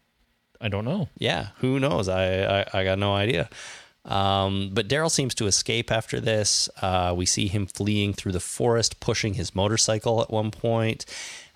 [0.62, 1.10] I don't know.
[1.18, 2.08] Yeah, who knows?
[2.08, 3.50] I I, I got no idea.
[4.06, 6.70] Um, but Daryl seems to escape after this.
[6.82, 11.06] Uh, we see him fleeing through the forest, pushing his motorcycle at one point.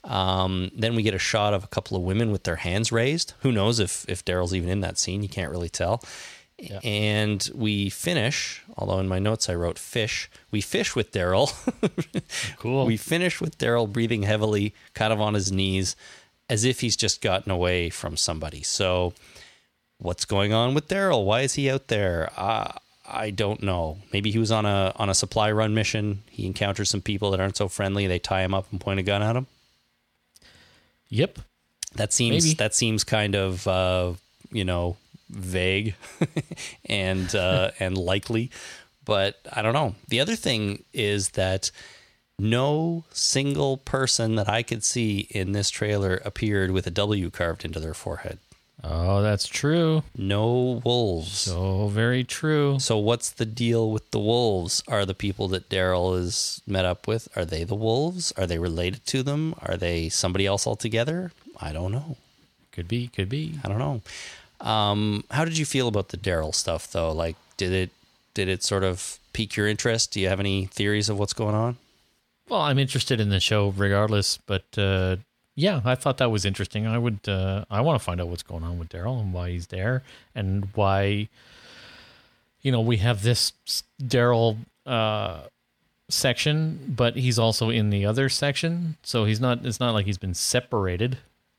[0.03, 3.33] Um, then we get a shot of a couple of women with their hands raised.
[3.41, 5.21] Who knows if if Daryl's even in that scene?
[5.23, 6.01] You can't really tell.
[6.83, 10.29] And we finish, although in my notes I wrote fish.
[10.51, 11.53] We fish with Daryl.
[12.57, 12.85] Cool.
[12.85, 15.95] We finish with Daryl breathing heavily, kind of on his knees,
[16.49, 18.61] as if he's just gotten away from somebody.
[18.63, 19.13] So,
[19.99, 21.25] what's going on with Daryl?
[21.25, 22.31] Why is he out there?
[22.35, 22.71] Uh,
[23.07, 23.99] I don't know.
[24.11, 26.23] Maybe he was on a on a supply run mission.
[26.29, 28.07] He encounters some people that aren't so friendly.
[28.07, 29.47] They tie him up and point a gun at him.
[31.09, 31.39] Yep.
[31.95, 32.55] That seems Maybe.
[32.55, 34.13] that seems kind of uh,
[34.51, 34.97] you know
[35.29, 35.95] vague
[36.85, 38.51] and uh, and likely,
[39.05, 39.95] but I don't know.
[40.07, 41.71] The other thing is that
[42.37, 47.65] no single person that I could see in this trailer appeared with a W carved
[47.65, 48.37] into their forehead.
[48.83, 50.03] Oh, that's true.
[50.17, 51.31] No wolves.
[51.31, 52.79] So very true.
[52.79, 54.83] So what's the deal with the wolves?
[54.87, 57.27] Are the people that Daryl is met up with?
[57.35, 58.31] Are they the wolves?
[58.37, 59.53] Are they related to them?
[59.61, 61.31] Are they somebody else altogether?
[61.59, 62.15] I don't know.
[62.71, 63.07] Could be.
[63.07, 63.59] Could be.
[63.63, 64.01] I don't know.
[64.65, 67.11] Um, how did you feel about the Daryl stuff though?
[67.11, 67.89] Like, did it
[68.33, 70.11] did it sort of pique your interest?
[70.11, 71.77] Do you have any theories of what's going on?
[72.47, 75.17] Well, I'm interested in the show regardless, but uh,
[75.59, 76.87] yeah, I thought that was interesting.
[76.87, 77.27] I would.
[77.27, 80.03] Uh, I want to find out what's going on with Daryl and why he's there
[80.33, 81.27] and why.
[82.61, 83.53] You know, we have this
[84.01, 85.43] Daryl uh,
[86.07, 89.65] section, but he's also in the other section, so he's not.
[89.65, 91.17] It's not like he's been separated.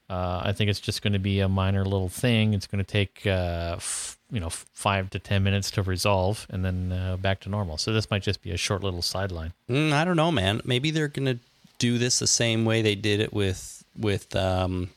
[0.08, 2.52] Uh, I think it's just going to be a minor little thing.
[2.52, 6.64] It's going to take, uh, f- you know, five to ten minutes to resolve, and
[6.64, 7.76] then uh, back to normal.
[7.76, 9.52] So this might just be a short little sideline.
[9.68, 10.62] Mm, I don't know, man.
[10.64, 11.38] Maybe they're gonna
[11.78, 14.90] do this the same way they did it with with um,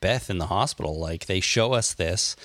[0.00, 0.98] Beth in the hospital.
[0.98, 2.36] Like they show us this,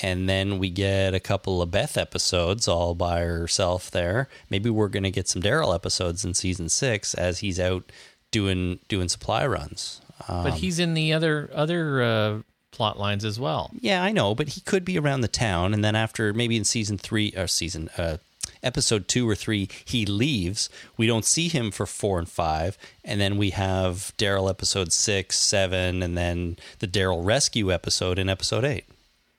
[0.00, 4.28] and then we get a couple of Beth episodes all by herself there.
[4.50, 7.90] Maybe we're gonna get some Daryl episodes in season six as he's out
[8.30, 10.00] doing doing supply runs.
[10.28, 12.38] Um, But he's in the other other uh,
[12.72, 13.70] plot lines as well.
[13.80, 16.64] Yeah, I know, but he could be around the town, and then after maybe in
[16.64, 18.16] season three or season uh,
[18.62, 20.68] episode two or three, he leaves.
[20.96, 25.38] We don't see him for four and five, and then we have Daryl episode six,
[25.38, 28.84] seven, and then the Daryl rescue episode in episode eight.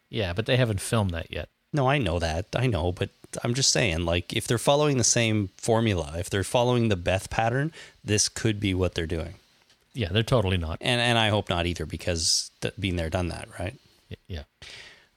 [0.09, 1.49] Yeah, but they haven't filmed that yet.
[1.73, 3.09] No, I know that, I know, but
[3.43, 7.29] I'm just saying, like, if they're following the same formula, if they're following the Beth
[7.29, 9.33] pattern, this could be what they're doing,
[9.93, 10.77] Yeah, they're totally not.
[10.79, 13.75] and and I hope not either, because th- being there, done that, right?
[14.27, 14.43] Yeah.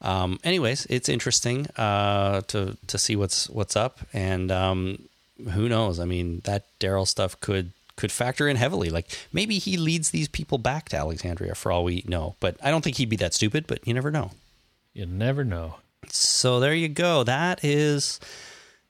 [0.00, 5.08] Um, anyways, it's interesting uh, to to see what's what's up, and um,
[5.52, 5.98] who knows?
[5.98, 8.90] I mean, that Daryl stuff could could factor in heavily.
[8.90, 12.70] Like maybe he leads these people back to Alexandria for all we know, but I
[12.70, 13.66] don't think he'd be that stupid.
[13.66, 14.30] But you never know.
[14.94, 15.76] You never know.
[16.08, 17.24] So there you go.
[17.24, 18.20] That is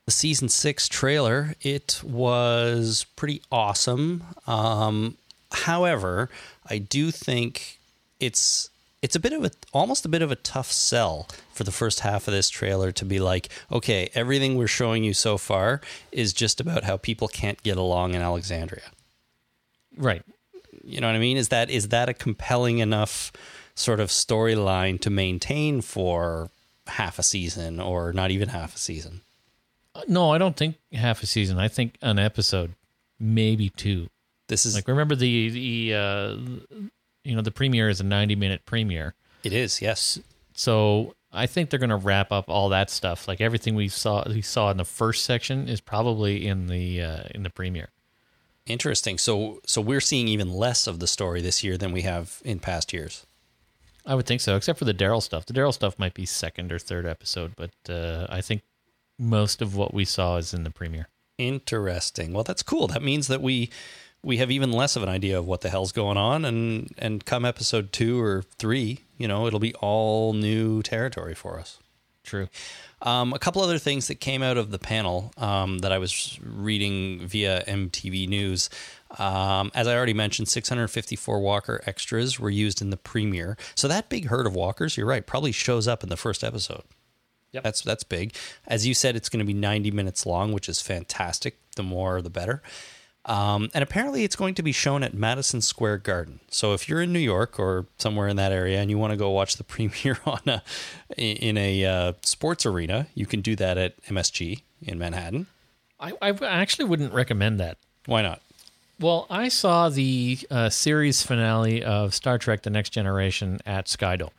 [0.05, 1.55] the season six trailer.
[1.63, 4.25] It was pretty awesome.
[4.47, 5.17] Um,
[5.53, 6.29] however,
[6.67, 7.79] I do think
[8.21, 8.71] it's
[9.03, 12.01] it's a bit of a almost a bit of a tough sell for the first
[12.01, 15.81] half of this trailer to be like, okay, everything we're showing you so far
[16.11, 18.91] is just about how people can't get along in Alexandria.
[19.97, 20.23] Right.
[20.85, 21.37] You know what I mean?
[21.37, 23.33] Is that is that a compelling enough
[23.75, 26.51] sort of storyline to maintain for
[26.87, 29.21] half a season or not even half a season?
[29.95, 31.59] Uh, No, I don't think half a season.
[31.59, 32.75] I think an episode,
[33.21, 34.09] maybe two.
[34.49, 36.37] This is Like remember the the uh,
[37.29, 39.15] you know the premiere is a ninety minute premiere,
[39.45, 40.19] it is yes.
[40.55, 43.29] so I think they're going to wrap up all that stuff.
[43.29, 47.23] Like everything we saw we saw in the first section is probably in the uh,
[47.35, 47.91] in the premiere.
[48.67, 49.19] Interesting.
[49.19, 52.59] So so we're seeing even less of the story this year than we have in
[52.59, 53.27] past years.
[54.07, 55.45] I would think so, except for the Daryl stuff.
[55.45, 58.63] The Daryl stuff might be second or third episode, but uh, I think
[59.19, 61.09] most of what we saw is in the premiere.
[61.37, 62.33] Interesting.
[62.33, 62.87] Well, that's cool.
[62.87, 63.71] That means that we
[64.23, 67.25] we have even less of an idea of what the hell's going on and and
[67.25, 71.79] come episode 2 or 3, you know, it'll be all new territory for us.
[72.25, 72.49] True.
[73.01, 76.39] Um, a couple other things that came out of the panel um, that I was
[76.43, 78.69] reading via MTV News.
[79.19, 83.57] Um, as I already mentioned, 654 Walker extras were used in the premiere.
[83.75, 86.83] So that big herd of walkers, you're right, probably shows up in the first episode.
[87.53, 87.63] Yep.
[87.63, 88.35] That's that's big.
[88.67, 91.57] As you said, it's going to be 90 minutes long, which is fantastic.
[91.77, 92.63] The more, the better.
[93.29, 96.41] Um, and apparently, it's going to be shown at Madison Square Garden.
[96.49, 99.19] So if you're in New York or somewhere in that area and you want to
[99.19, 100.63] go watch the premiere on a
[101.17, 105.47] in a uh, sports arena, you can do that at MSG in Manhattan.
[106.01, 107.77] I, I actually wouldn't recommend that.
[108.07, 108.41] Why not?
[109.01, 114.31] Well, I saw the uh, series finale of Star Trek: The Next Generation at Skydome.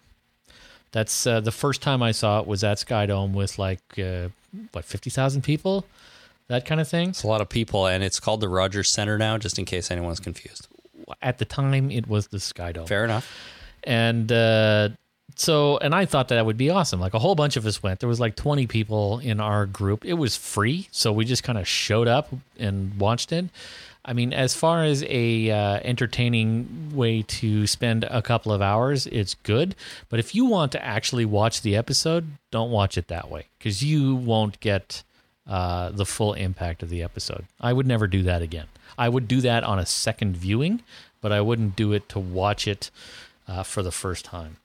[0.91, 4.29] That's uh, the first time I saw it was at Skydome with like uh,
[4.71, 5.85] what fifty thousand people,
[6.49, 7.09] that kind of thing.
[7.09, 9.89] It's a lot of people, and it's called the Rogers Center now, just in case
[9.89, 10.67] anyone's confused.
[11.21, 12.87] At the time, it was the Skydome.
[12.87, 13.31] Fair enough.
[13.83, 14.89] and uh,
[15.35, 16.99] so and I thought that, that would be awesome.
[16.99, 17.99] Like a whole bunch of us went.
[17.99, 20.05] There was like 20 people in our group.
[20.05, 23.45] It was free, so we just kind of showed up and watched it.
[24.03, 29.05] I mean, as far as a uh, entertaining way to spend a couple of hours,
[29.07, 29.75] it's good.
[30.09, 33.83] But if you want to actually watch the episode, don't watch it that way because
[33.83, 35.03] you won't get
[35.47, 37.45] uh, the full impact of the episode.
[37.59, 38.67] I would never do that again.
[38.97, 40.81] I would do that on a second viewing,
[41.21, 42.91] but I wouldn't do it to watch it
[43.47, 44.57] uh, for the first time.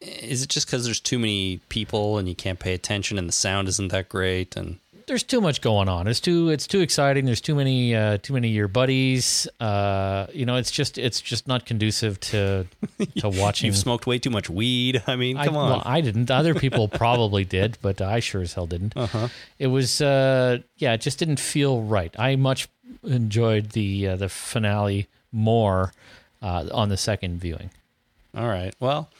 [0.00, 3.32] Is it just because there's too many people and you can't pay attention and the
[3.32, 4.56] sound isn't that great?
[4.56, 6.06] And there's too much going on.
[6.06, 7.24] It's too it's too exciting.
[7.24, 9.48] There's too many uh, too many your buddies.
[9.60, 12.66] Uh, you know, it's just it's just not conducive to
[13.18, 13.66] to watching.
[13.66, 15.02] you've smoked way too much weed.
[15.06, 15.70] I mean, come I, on.
[15.70, 16.30] Well, I didn't.
[16.30, 18.96] Other people probably did, but I sure as hell didn't.
[18.96, 19.28] Uh-huh.
[19.58, 22.14] It was uh, yeah, it just didn't feel right.
[22.18, 22.68] I much
[23.02, 25.92] enjoyed the uh, the finale more
[26.42, 27.70] uh, on the second viewing.
[28.34, 28.74] All right.
[28.80, 29.10] Well,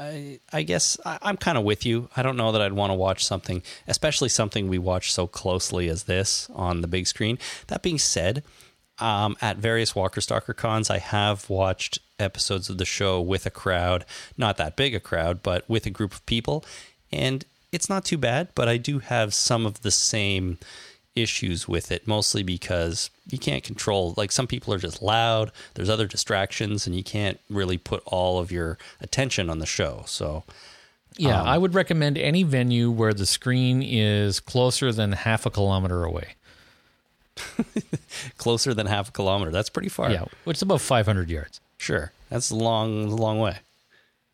[0.00, 2.08] I, I guess I, I'm kind of with you.
[2.16, 5.88] I don't know that I'd want to watch something, especially something we watch so closely
[5.88, 7.38] as this on the big screen.
[7.66, 8.42] That being said,
[8.98, 13.50] um, at various Walker Stalker cons, I have watched episodes of the show with a
[13.50, 14.06] crowd,
[14.38, 16.64] not that big a crowd, but with a group of people.
[17.12, 20.58] And it's not too bad, but I do have some of the same
[21.22, 24.14] issues with it, mostly because you can't control.
[24.16, 25.52] Like some people are just loud.
[25.74, 30.02] There's other distractions, and you can't really put all of your attention on the show.
[30.06, 30.44] So,
[31.16, 35.50] Yeah, um, I would recommend any venue where the screen is closer than half a
[35.50, 36.34] kilometer away.
[38.36, 39.50] closer than half a kilometer.
[39.50, 40.10] That's pretty far.
[40.10, 41.60] Yeah, which is about 500 yards.
[41.78, 42.12] Sure.
[42.28, 43.58] That's a long, long way.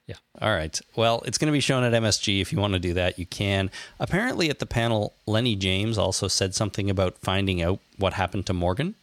[0.06, 0.16] Yeah.
[0.40, 0.78] All right.
[0.94, 2.40] Well, it's going to be shown at MSG.
[2.40, 3.70] If you want to do that, you can.
[3.98, 8.52] Apparently, at the panel, Lenny James also said something about finding out what happened to
[8.52, 8.94] Morgan.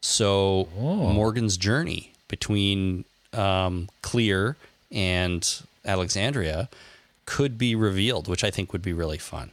[0.00, 1.12] So, Oh.
[1.12, 3.04] Morgan's journey between
[3.34, 4.56] um, Clear
[4.90, 5.46] and
[5.84, 6.68] Alexandria
[7.26, 9.50] could be revealed, which I think would be really fun.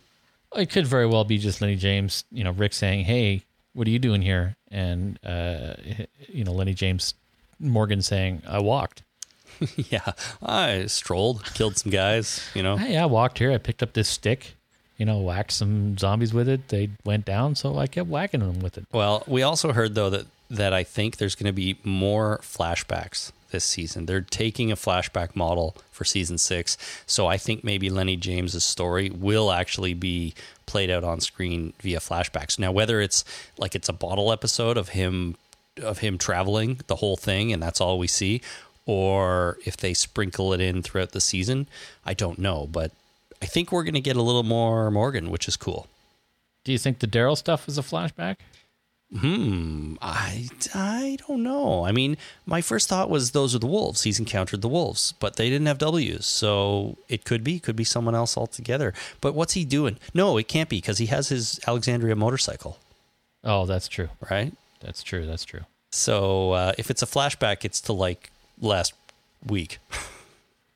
[0.55, 3.41] It could very well be just Lenny James, you know, Rick saying, "Hey,
[3.73, 5.73] what are you doing here?" And uh,
[6.29, 7.13] you know, Lenny James,
[7.59, 9.01] Morgan saying, "I walked."
[9.89, 10.13] yeah.
[10.41, 12.77] I strolled, killed some guys, you know.
[12.77, 13.51] Hey, I walked here.
[13.51, 14.55] I picked up this stick,
[14.97, 16.69] you know, whacked some zombies with it.
[16.69, 18.85] They went down, so I kept whacking them with it.
[18.91, 23.31] Well, we also heard though that that I think there's going to be more flashbacks
[23.49, 24.05] this season.
[24.05, 29.09] They're taking a flashback model for season 6, so I think maybe Lenny James's story
[29.09, 30.33] will actually be
[30.65, 32.59] played out on screen via flashbacks.
[32.59, 33.23] Now, whether it's
[33.57, 35.35] like it's a bottle episode of him
[35.81, 38.41] of him traveling the whole thing and that's all we see
[38.85, 41.67] or if they sprinkle it in throughout the season,
[42.05, 42.91] I don't know, but
[43.41, 45.87] I think we're going to get a little more Morgan, which is cool.
[46.63, 48.37] Do you think the Daryl stuff is a flashback?
[49.15, 49.95] Hmm.
[50.01, 51.85] I, I don't know.
[51.85, 52.17] I mean,
[52.47, 54.01] my first thought was those are the wolves.
[54.03, 57.83] He's encountered the wolves, but they didn't have W's, so it could be could be
[57.83, 58.91] someone else altogether.
[59.21, 59.99] But what's he doing?
[60.15, 62.79] No, it can't be because he has his Alexandria motorcycle,
[63.43, 64.09] Oh, that's true.
[64.31, 64.51] right?
[64.79, 65.25] That's true.
[65.27, 65.61] That's true.
[65.91, 68.31] So uh, if it's a flashback, it's to like
[68.61, 68.93] last
[69.45, 69.79] week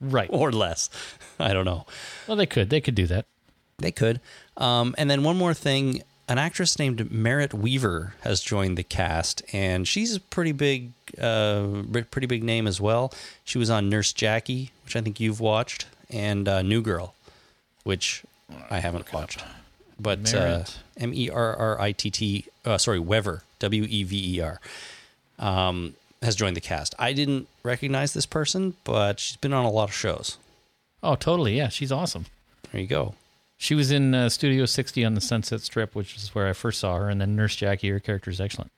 [0.02, 0.30] Right.
[0.32, 0.90] or less.
[1.40, 1.86] I don't know.
[2.28, 2.70] Well, they could.
[2.70, 3.26] They could do that.
[3.78, 4.20] They could.
[4.58, 9.42] Um, and then one more thing an actress named Merritt Wever has joined the cast,
[9.54, 13.14] and she's a pretty big, uh, pretty big name as well.
[13.46, 17.14] She was on Nurse Jackie, which I think you've watched, and uh, New Girl,
[17.86, 18.24] which
[18.70, 19.42] I haven't watched.
[20.00, 20.78] But uh, Merritt.
[20.98, 24.60] M E R R I T T, uh, sorry, Wever, W E V E R,
[25.40, 26.95] um, has joined the cast.
[26.97, 30.38] I didn't recognize this person, but she's been on a lot of shows.
[31.03, 31.55] Oh, totally.
[31.55, 32.26] Yeah, she's awesome.
[32.72, 33.15] There you go.
[33.57, 36.80] She was in uh, Studio 60 on the Sunset Strip, which is where I first
[36.80, 37.89] saw her, and then Nurse Jackie.
[37.89, 38.72] Her character is excellent.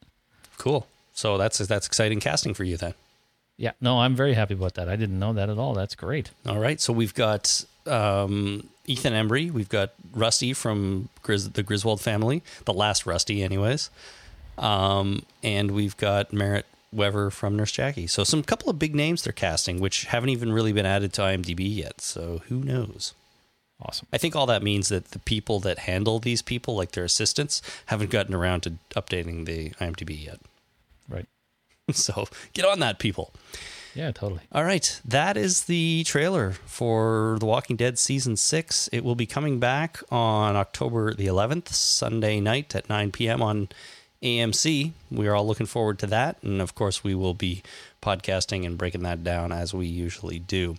[0.57, 0.87] Cool.
[1.13, 2.93] So that's that's exciting casting for you then.
[3.57, 4.87] Yeah, no, I'm very happy about that.
[4.87, 5.73] I didn't know that at all.
[5.73, 6.31] That's great.
[6.47, 6.79] All right.
[6.79, 9.51] So we've got um, Ethan Embry.
[9.51, 13.89] We've got Rusty from Gris- the Griswold family, the last Rusty, anyways.
[14.57, 18.07] Um, and we've got Merritt Wever from Nurse Jackie.
[18.07, 21.21] So some couple of big names they're casting, which haven't even really been added to
[21.21, 22.01] IMDb yet.
[22.01, 23.13] So who knows?
[23.81, 24.07] Awesome.
[24.11, 27.61] I think all that means that the people that handle these people, like their assistants,
[27.85, 30.39] haven't gotten around to updating the IMDb yet.
[31.07, 31.27] Right.
[31.91, 33.33] So get on that, people.
[33.95, 34.41] Yeah, totally.
[34.51, 38.87] All right, that is the trailer for The Walking Dead season six.
[38.93, 43.41] It will be coming back on October the 11th, Sunday night at 9 p.m.
[43.41, 43.69] on
[44.21, 44.91] AMC.
[45.09, 47.63] We are all looking forward to that, and of course, we will be
[48.01, 50.77] podcasting and breaking that down as we usually do.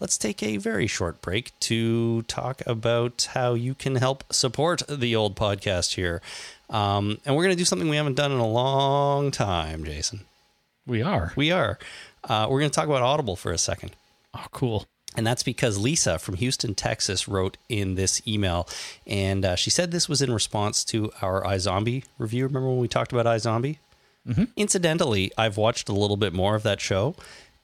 [0.00, 5.16] Let's take a very short break to talk about how you can help support the
[5.16, 6.20] old podcast here.
[6.68, 10.20] Um, and we're going to do something we haven't done in a long time, Jason.
[10.86, 11.32] We are.
[11.36, 11.78] We are.
[12.24, 13.92] Uh, we're going to talk about Audible for a second.
[14.34, 14.86] Oh, cool.
[15.16, 18.68] And that's because Lisa from Houston, Texas, wrote in this email,
[19.06, 22.46] and uh, she said this was in response to our iZombie review.
[22.46, 23.76] Remember when we talked about iZombie?
[24.26, 24.44] Mm-hmm.
[24.56, 27.14] Incidentally, I've watched a little bit more of that show.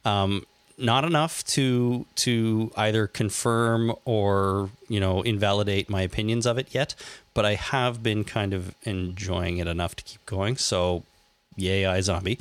[0.05, 0.45] Um,
[0.77, 6.95] not enough to to either confirm or you know invalidate my opinions of it yet,
[7.35, 10.57] but I have been kind of enjoying it enough to keep going.
[10.57, 11.05] So,
[11.57, 12.41] yay, iZombie.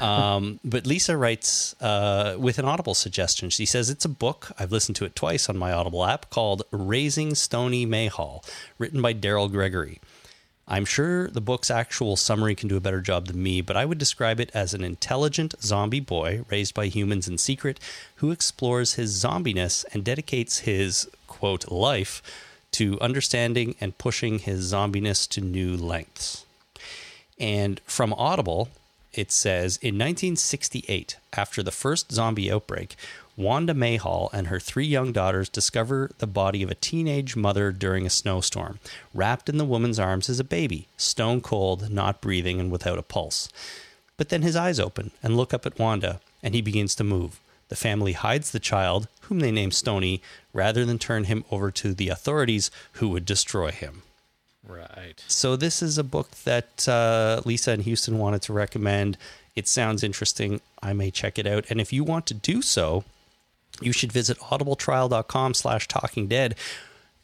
[0.00, 3.50] Um, but Lisa writes uh, with an Audible suggestion.
[3.50, 4.52] She says it's a book.
[4.58, 8.44] I've listened to it twice on my Audible app called Raising Stony Mayhall,
[8.78, 10.00] written by Daryl Gregory.
[10.68, 13.84] I'm sure the book's actual summary can do a better job than me, but I
[13.84, 17.80] would describe it as an intelligent zombie boy raised by humans in secret
[18.16, 22.22] who explores his zombiness and dedicates his, quote, life
[22.72, 26.46] to understanding and pushing his zombiness to new lengths.
[27.38, 28.68] And from Audible,
[29.14, 32.96] it says in 1968, after the first zombie outbreak,
[33.36, 38.04] Wanda Mayhall and her three young daughters discover the body of a teenage mother during
[38.04, 38.78] a snowstorm.
[39.14, 43.02] Wrapped in the woman's arms is a baby, stone cold, not breathing, and without a
[43.02, 43.48] pulse.
[44.18, 47.40] But then his eyes open and look up at Wanda, and he begins to move.
[47.68, 50.20] The family hides the child, whom they name Stony,
[50.52, 54.02] rather than turn him over to the authorities who would destroy him.
[54.66, 55.22] Right.
[55.26, 59.18] So this is a book that uh, Lisa and Houston wanted to recommend.
[59.56, 60.60] It sounds interesting.
[60.82, 61.64] I may check it out.
[61.68, 63.04] And if you want to do so,
[63.80, 66.54] you should visit audibletrial.com slash talking dead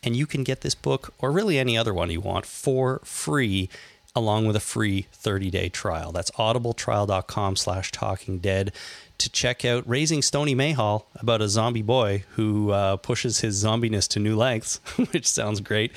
[0.02, 3.68] and you can get this book or really any other one you want for free
[4.14, 8.72] along with a free 30-day trial that's audibletrial.com slash talking dead
[9.18, 14.08] to check out raising stony mayhall about a zombie boy who uh, pushes his zombiness
[14.08, 14.76] to new lengths
[15.12, 15.92] which sounds great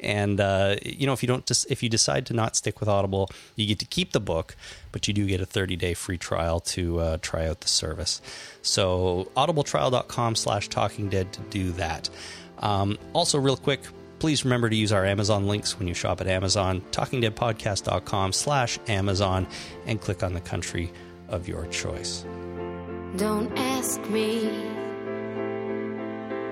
[0.00, 3.30] and uh, you know if you don't if you decide to not stick with audible
[3.54, 4.56] you get to keep the book
[4.92, 8.20] but you do get a 30-day free trial to uh, try out the service.
[8.62, 12.08] So audibletrial.com slash talking dead to do that.
[12.58, 13.80] Um, also real quick
[14.18, 19.46] please remember to use our amazon links when you shop at amazon talkingdeadpodcast.com slash amazon
[19.86, 20.90] and click on the country
[21.28, 22.24] of your choice.
[23.16, 24.44] Don't ask me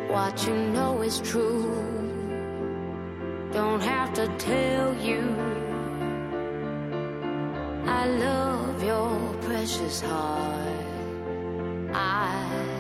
[0.09, 2.04] what you know is true
[3.53, 5.23] don't have to tell you
[7.87, 10.87] I love your precious heart.
[11.93, 12.75] I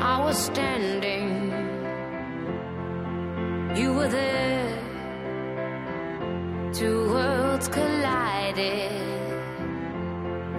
[0.00, 1.50] I was standing,
[3.76, 4.78] you were there.
[6.72, 8.92] Two worlds collided,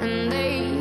[0.01, 0.72] and they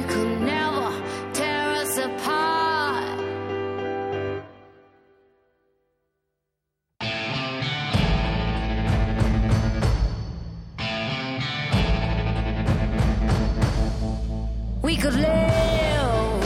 [14.93, 16.45] We could live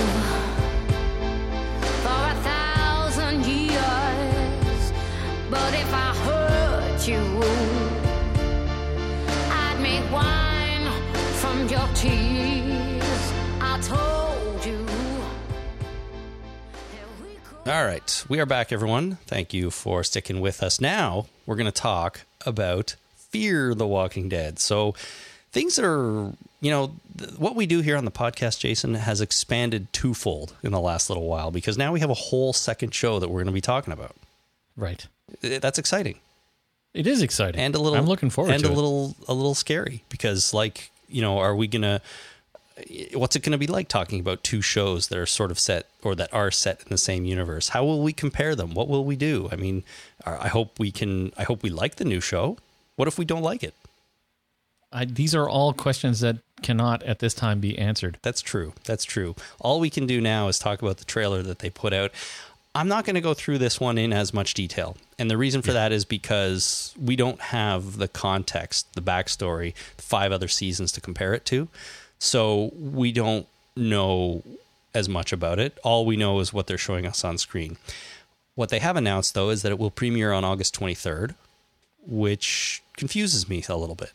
[2.04, 4.92] for a thousand years,
[5.50, 7.42] but if I hurt you,
[9.50, 10.88] I'd make wine
[11.40, 13.32] from your tears.
[13.60, 14.86] I told you.
[17.66, 19.16] All right, we are back, everyone.
[19.26, 20.80] Thank you for sticking with us.
[20.80, 24.60] Now we're going to talk about Fear the Walking Dead.
[24.60, 24.94] So
[25.52, 29.92] things are, you know, th- what we do here on the podcast, Jason, has expanded
[29.92, 33.28] twofold in the last little while because now we have a whole second show that
[33.28, 34.16] we're going to be talking about.
[34.76, 35.06] Right.
[35.40, 36.18] That's exciting
[36.94, 37.60] It is exciting.
[37.60, 37.98] and a little.
[37.98, 38.74] I'm looking forward and to a it.
[38.76, 42.00] little a little scary because, like, you know, are we gonna?
[43.14, 45.86] What's it going to be like talking about two shows that are sort of set
[46.02, 47.70] or that are set in the same universe?
[47.70, 48.74] How will we compare them?
[48.74, 49.48] What will we do?
[49.50, 49.82] I mean,
[50.26, 51.32] I hope we can.
[51.38, 52.58] I hope we like the new show.
[52.96, 53.72] What if we don't like it?
[54.96, 58.18] I, these are all questions that cannot at this time be answered.
[58.22, 58.72] That's true.
[58.84, 59.36] That's true.
[59.60, 62.12] All we can do now is talk about the trailer that they put out.
[62.74, 64.96] I'm not going to go through this one in as much detail.
[65.18, 70.02] And the reason for that is because we don't have the context, the backstory, the
[70.02, 71.68] five other seasons to compare it to.
[72.18, 74.42] So we don't know
[74.94, 75.76] as much about it.
[75.84, 77.76] All we know is what they're showing us on screen.
[78.54, 81.34] What they have announced, though, is that it will premiere on August 23rd,
[82.06, 84.12] which confuses me a little bit.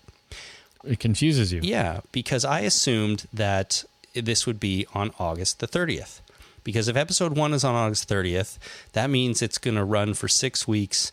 [0.84, 1.62] It confuses you.
[1.64, 6.20] Yeah, because I assumed that this would be on August the 30th.
[6.64, 8.58] Because if episode one is on August 30th,
[8.94, 11.12] that means it's going to run for six weeks,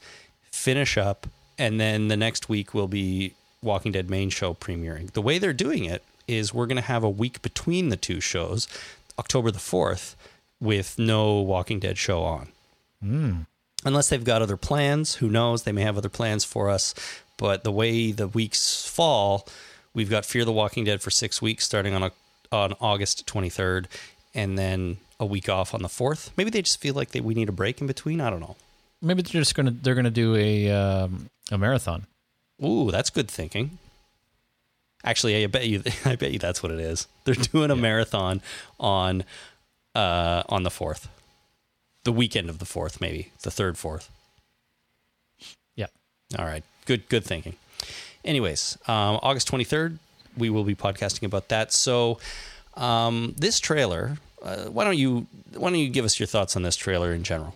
[0.51, 5.13] finish up, and then the next week will be Walking Dead main show premiering.
[5.13, 8.21] The way they're doing it is we're going to have a week between the two
[8.21, 8.69] shows,
[9.19, 10.15] October the 4th,
[10.61, 12.49] with no Walking Dead show on
[13.03, 13.41] hmm.
[13.85, 15.17] unless they've got other plans.
[15.17, 15.63] Who knows?
[15.63, 16.95] They may have other plans for us.
[17.39, 19.49] But the way the weeks fall,
[19.95, 22.13] we've got Fear the Walking Dead for six weeks, starting on a,
[22.53, 23.89] on August twenty third,
[24.35, 26.31] and then a week off on the fourth.
[26.37, 28.21] Maybe they just feel like they, we need a break in between.
[28.21, 28.57] I don't know.
[29.01, 32.07] Maybe they're just gonna they're gonna do a um, a marathon.
[32.63, 33.79] Ooh, that's good thinking.
[35.05, 37.07] Actually, I bet you, I bet you that's what it is.
[37.25, 38.43] They're doing a marathon
[38.81, 39.25] on,
[39.95, 41.09] uh, on the fourth,
[42.05, 44.11] the weekend of the fourth, maybe the third, fourth.
[45.77, 45.87] Yeah.
[46.39, 47.55] All right, good, good thinking.
[48.25, 49.99] Anyways, um, August twenty third,
[50.37, 51.73] we will be podcasting about that.
[51.73, 52.19] So,
[52.75, 54.19] um, this trailer.
[54.43, 55.27] Uh, why don't you
[55.57, 57.55] Why don't you give us your thoughts on this trailer in general,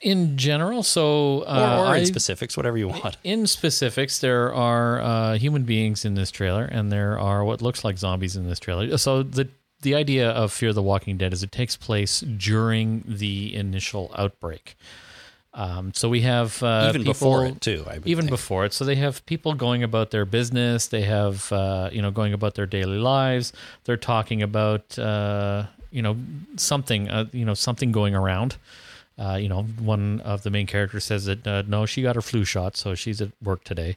[0.00, 3.16] In general, so or, uh, or in I- specifics, whatever you want?
[3.24, 7.82] in specifics, there are uh, human beings in this trailer, and there are what looks
[7.84, 8.96] like zombies in this trailer.
[8.98, 9.48] So the
[9.80, 14.76] the idea of Fear the Walking Dead is it takes place during the initial outbreak.
[15.54, 18.30] Um, so we have uh, Even people- before it, too, I even think.
[18.30, 18.72] before it.
[18.72, 20.86] So they have people going about their business.
[20.86, 23.52] They have uh, you know going about their daily lives.
[23.84, 26.16] They're talking about uh, you know
[26.56, 28.56] something uh, you know something going around.
[29.18, 32.22] Uh, you know, one of the main characters says that uh, no, she got her
[32.22, 33.94] flu shot, so she's at work today.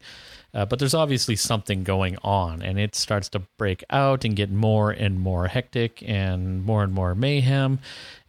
[0.54, 4.52] Uh, but there's obviously something going on, and it starts to break out and get
[4.52, 7.80] more and more hectic and more and more mayhem.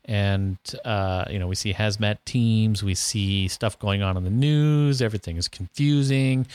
[0.06, 4.30] And uh, you know, we see hazmat teams, we see stuff going on in the
[4.30, 5.02] news.
[5.02, 6.46] Everything is confusing.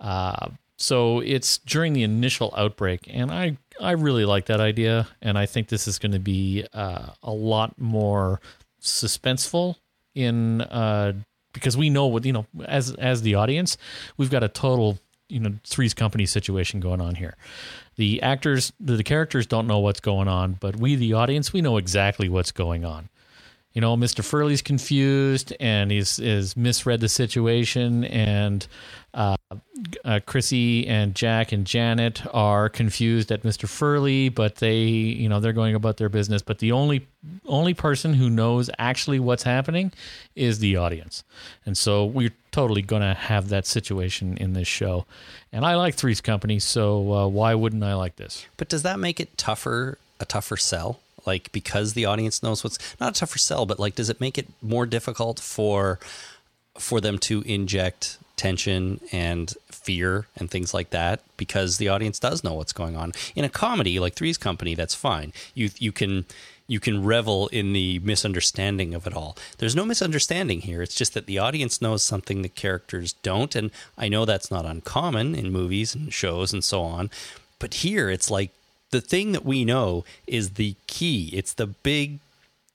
[0.00, 5.36] Uh, so it's during the initial outbreak, and I I really like that idea, and
[5.36, 8.40] I think this is going to be uh, a lot more
[8.80, 9.76] suspenseful
[10.14, 11.12] in uh,
[11.52, 13.76] because we know what you know as as the audience,
[14.16, 14.98] we've got a total
[15.28, 17.36] you know three's company situation going on here.
[17.96, 21.76] The actors, the, characters don't know what's going on, but we, the audience, we know
[21.76, 23.08] exactly what's going on.
[23.72, 24.24] You know, Mr.
[24.24, 28.66] Furley's confused and he's is misread the situation, and
[29.14, 29.36] uh,
[30.04, 33.68] uh, Chrissy and Jack and Janet are confused at Mr.
[33.68, 36.42] Furley, but they, you know, they're going about their business.
[36.42, 37.06] But the only
[37.46, 39.92] only person who knows actually what's happening
[40.36, 41.24] is the audience,
[41.66, 45.06] and so we're totally going to have that situation in this show.
[45.52, 48.46] And I like Three's Company, so uh, why wouldn't I like this?
[48.56, 51.00] But does that make it tougher, a tougher sell?
[51.26, 54.38] Like because the audience knows what's not a tougher sell, but like does it make
[54.38, 55.98] it more difficult for
[56.78, 62.42] for them to inject tension and fear and things like that because the audience does
[62.42, 63.12] know what's going on.
[63.36, 65.34] In a comedy like Three's Company, that's fine.
[65.54, 66.24] You you can
[66.66, 69.36] you can revel in the misunderstanding of it all.
[69.58, 70.80] There's no misunderstanding here.
[70.80, 73.54] It's just that the audience knows something the characters don't.
[73.54, 77.10] And I know that's not uncommon in movies and shows and so on.
[77.58, 78.52] But here it's like
[78.90, 81.28] the thing that we know is the key.
[81.34, 82.20] It's the big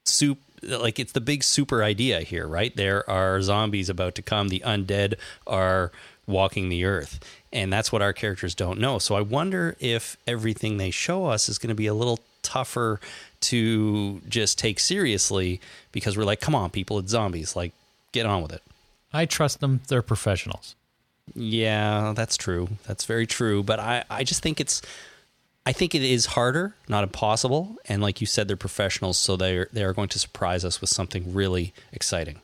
[0.03, 2.75] soup like it's the big super idea here, right?
[2.75, 5.91] There are zombies about to come, the undead are
[6.27, 7.19] walking the earth.
[7.53, 8.99] And that's what our characters don't know.
[8.99, 12.99] So I wonder if everything they show us is going to be a little tougher
[13.41, 15.61] to just take seriously
[15.91, 17.55] because we're like, come on, people, it's zombies.
[17.55, 17.73] Like,
[18.11, 18.61] get on with it.
[19.13, 20.75] I trust them; they're professionals.
[21.33, 22.67] Yeah, that's true.
[22.85, 23.63] That's very true.
[23.63, 24.81] But I, I just think it's
[25.65, 27.77] I think it is harder, not impossible.
[27.87, 30.89] And like you said, they're professionals, so they're they are going to surprise us with
[30.89, 32.41] something really exciting.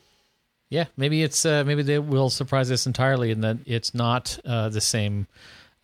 [0.70, 4.70] Yeah, maybe it's uh, maybe they will surprise us entirely in that it's not uh,
[4.70, 5.26] the same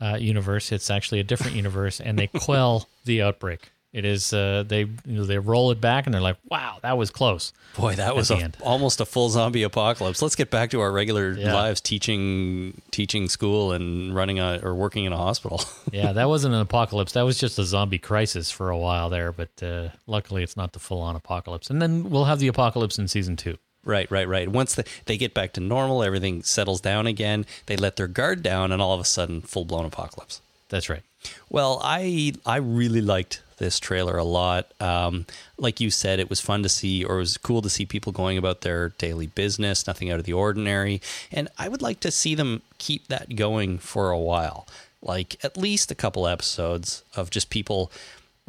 [0.01, 0.73] uh, universe.
[0.73, 3.71] It's actually a different universe, and they quell the outbreak.
[3.99, 6.97] It is uh, they you know, they roll it back, and they're like, "Wow, that
[6.97, 10.23] was close." Boy, that was a, almost a full zombie apocalypse.
[10.23, 11.53] Let's get back to our regular Yeah.
[11.53, 15.61] lives, teaching teaching school and running a or working in a hospital.
[15.93, 17.13] Yeah, that wasn't an apocalypse.
[17.13, 19.33] That was just a zombie crisis for a while there.
[19.33, 21.71] But uh, luckily, it's not the full on apocalypse.
[21.71, 23.57] And then we'll have the apocalypse in season two.
[23.85, 24.49] Right, right, right.
[24.49, 27.47] Once the, they get back to normal, everything settles down again.
[27.67, 30.41] They let their guard down, and all of a sudden, full blown apocalypse.
[30.69, 31.03] That's right.
[31.51, 34.71] Well, I I really liked this trailer a lot.
[34.81, 35.27] Um,
[35.57, 38.13] like you said, it was fun to see, or it was cool to see people
[38.13, 41.01] going about their daily business, nothing out of the ordinary.
[41.33, 44.69] And I would like to see them keep that going for a while,
[45.03, 47.91] like at least a couple episodes of just people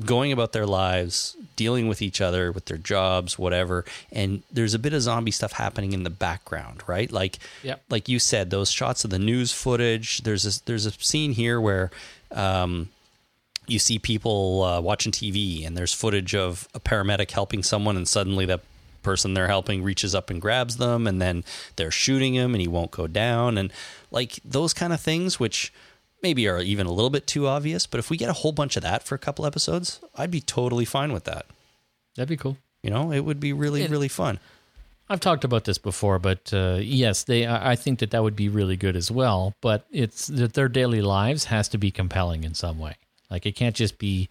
[0.05, 3.83] going about their lives, dealing with each other, with their jobs, whatever.
[4.13, 7.11] And there's a bit of zombie stuff happening in the background, right?
[7.11, 7.81] Like, Yep.
[7.89, 10.19] like you said, those shots of the news footage.
[10.19, 11.89] There's a, there's a scene here where
[12.31, 12.89] um,
[13.67, 18.07] you see people uh, watching TV, and there's footage of a paramedic helping someone, and
[18.07, 18.61] suddenly that
[19.03, 21.43] person they're helping reaches up and grabs them, and then
[21.75, 23.71] they're shooting him, and he won't go down, and
[24.11, 25.71] like those kind of things, which
[26.21, 27.85] maybe are even a little bit too obvious.
[27.85, 30.41] But if we get a whole bunch of that for a couple episodes, I'd be
[30.41, 31.45] totally fine with that.
[32.15, 32.57] That'd be cool.
[32.83, 34.39] You know, it would be really, It- really fun.
[35.09, 37.47] I've talked about this before, but uh, yes, they.
[37.47, 39.55] I think that that would be really good as well.
[39.59, 42.95] But it's that their daily lives has to be compelling in some way.
[43.31, 44.29] Like it can't just be,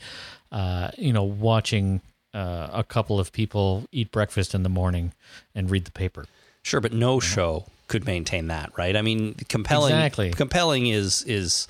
[0.53, 2.01] uh, you know, watching
[2.33, 5.13] uh, a couple of people eat breakfast in the morning
[5.55, 6.27] and read the paper.
[6.63, 8.97] Sure, but no show could maintain that, right?
[8.97, 9.95] I mean, compelling.
[9.95, 10.31] Exactly.
[10.31, 11.67] Compelling is is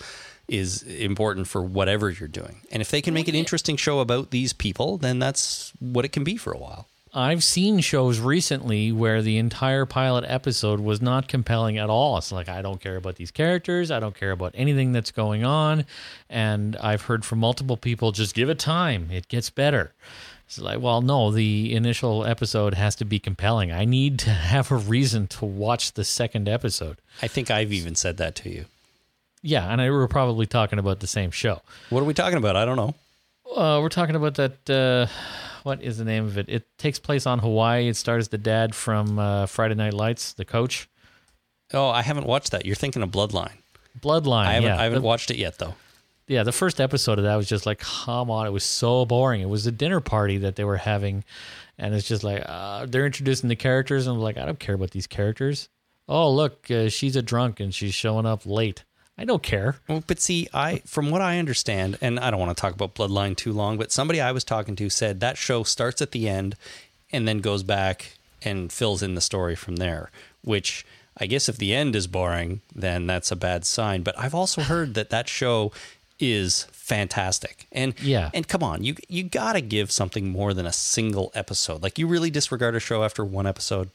[0.49, 4.31] is important for whatever you're doing, and if they can make an interesting show about
[4.31, 6.87] these people, then that's what it can be for a while.
[7.15, 12.19] I've seen shows recently where the entire pilot episode was not compelling at all.
[12.19, 15.45] It's like I don't care about these characters, I don't care about anything that's going
[15.45, 15.87] on,
[16.29, 19.93] and I've heard from multiple people just give it time, it gets better.
[20.47, 23.71] It's like, well, no, the initial episode has to be compelling.
[23.71, 26.97] I need to have a reason to watch the second episode.
[27.21, 28.65] I think I've even said that to you.
[29.43, 31.61] Yeah, and I, we're probably talking about the same show.
[31.91, 32.57] What are we talking about?
[32.57, 32.95] I don't know.
[33.55, 34.71] Uh, we're talking about that.
[34.71, 35.07] Uh,
[35.65, 36.49] what is the name of it?
[36.49, 37.89] It takes place on Hawaii.
[37.89, 40.89] It stars the dad from uh, Friday Night Lights, the coach.
[41.75, 42.65] Oh, I haven't watched that.
[42.67, 43.59] You're thinking of Bloodline.
[44.01, 44.47] Bloodline.
[44.47, 44.69] I haven't.
[44.71, 44.81] yeah.
[44.81, 45.75] I haven't The- watched it yet, though.
[46.27, 49.41] yeah, the first episode of that was just like, come on, it was so boring.
[49.41, 51.25] It was a dinner party that they were having,
[51.79, 54.75] and it's just like uh, they're introducing the characters, and I'm like, I don't care
[54.75, 55.69] about these characters.
[56.09, 58.85] Oh, look, uh, she's a drunk and she's showing up late.
[59.19, 59.77] I don't care.
[59.89, 62.95] Well, but see, I from what I understand, and I don't want to talk about
[62.95, 66.29] Bloodline too long, but somebody I was talking to said that show starts at the
[66.29, 66.55] end
[67.11, 68.13] and then goes back
[68.43, 70.11] and fills in the story from there.
[70.45, 70.87] Which
[71.17, 74.03] I guess if the end is boring, then that's a bad sign.
[74.03, 75.73] But I've also heard that that show
[76.21, 77.67] is fantastic.
[77.73, 78.31] And Yeah.
[78.33, 81.83] and come on, you you got to give something more than a single episode.
[81.83, 83.91] Like you really disregard a show after one episode.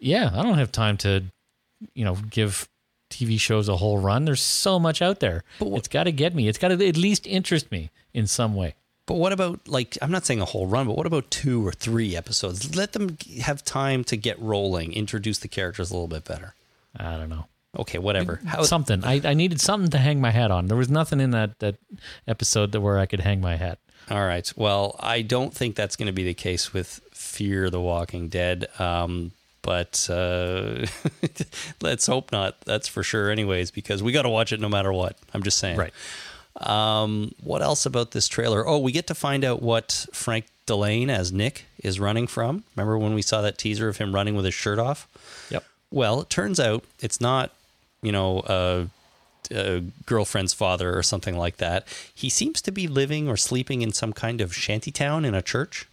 [0.00, 1.24] Yeah, I don't have time to,
[1.94, 2.68] you know, give
[3.10, 4.24] TV shows a whole run.
[4.24, 5.44] There's so much out there.
[5.58, 6.48] But what- it's got to get me.
[6.48, 8.74] It's got to at least interest me in some way.
[9.06, 11.70] But what about like I'm not saying a whole run, but what about two or
[11.70, 12.74] three episodes?
[12.74, 16.54] Let them have time to get rolling, introduce the characters a little bit better.
[16.96, 17.46] I don't know.
[17.78, 18.40] Okay, whatever.
[18.46, 19.04] How, something.
[19.04, 20.66] I, I needed something to hang my hat on.
[20.66, 21.76] There was nothing in that, that
[22.26, 23.78] episode that where I could hang my hat.
[24.10, 24.50] all right.
[24.56, 28.66] Well, I don't think that's going to be the case with Fear the Walking Dead.
[28.80, 29.32] Um,
[29.66, 30.86] but uh,
[31.82, 32.60] let's hope not.
[32.62, 35.18] That's for sure, anyways, because we got to watch it no matter what.
[35.34, 35.76] I'm just saying.
[35.76, 35.92] Right.
[36.60, 38.66] Um, what else about this trailer?
[38.66, 42.64] Oh, we get to find out what Frank Dillane as Nick is running from.
[42.76, 45.08] Remember when we saw that teaser of him running with his shirt off?
[45.50, 45.64] Yep.
[45.90, 47.52] Well, it turns out it's not,
[48.02, 48.86] you know, a,
[49.50, 51.86] a girlfriend's father or something like that.
[52.14, 55.42] He seems to be living or sleeping in some kind of shanty town in a
[55.42, 55.86] church,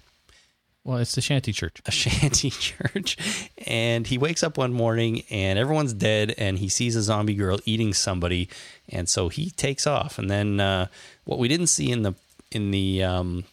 [0.84, 1.82] Well, it's the shanty church.
[1.86, 3.18] a shanty church.
[3.66, 7.60] And he wakes up one morning and everyone's dead and he sees a zombie girl
[7.66, 8.50] eating somebody.
[8.90, 10.20] And so he takes off.
[10.20, 10.88] And then uh,
[11.24, 12.14] what we didn't see in the,
[12.52, 13.46] in the, um,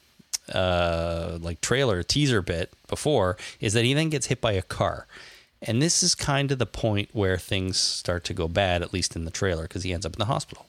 [0.52, 5.06] uh, like trailer teaser bit before is that he then gets hit by a car.
[5.62, 9.14] And this is kind of the point where things start to go bad, at least
[9.14, 10.66] in the trailer, because he ends up in the hospital.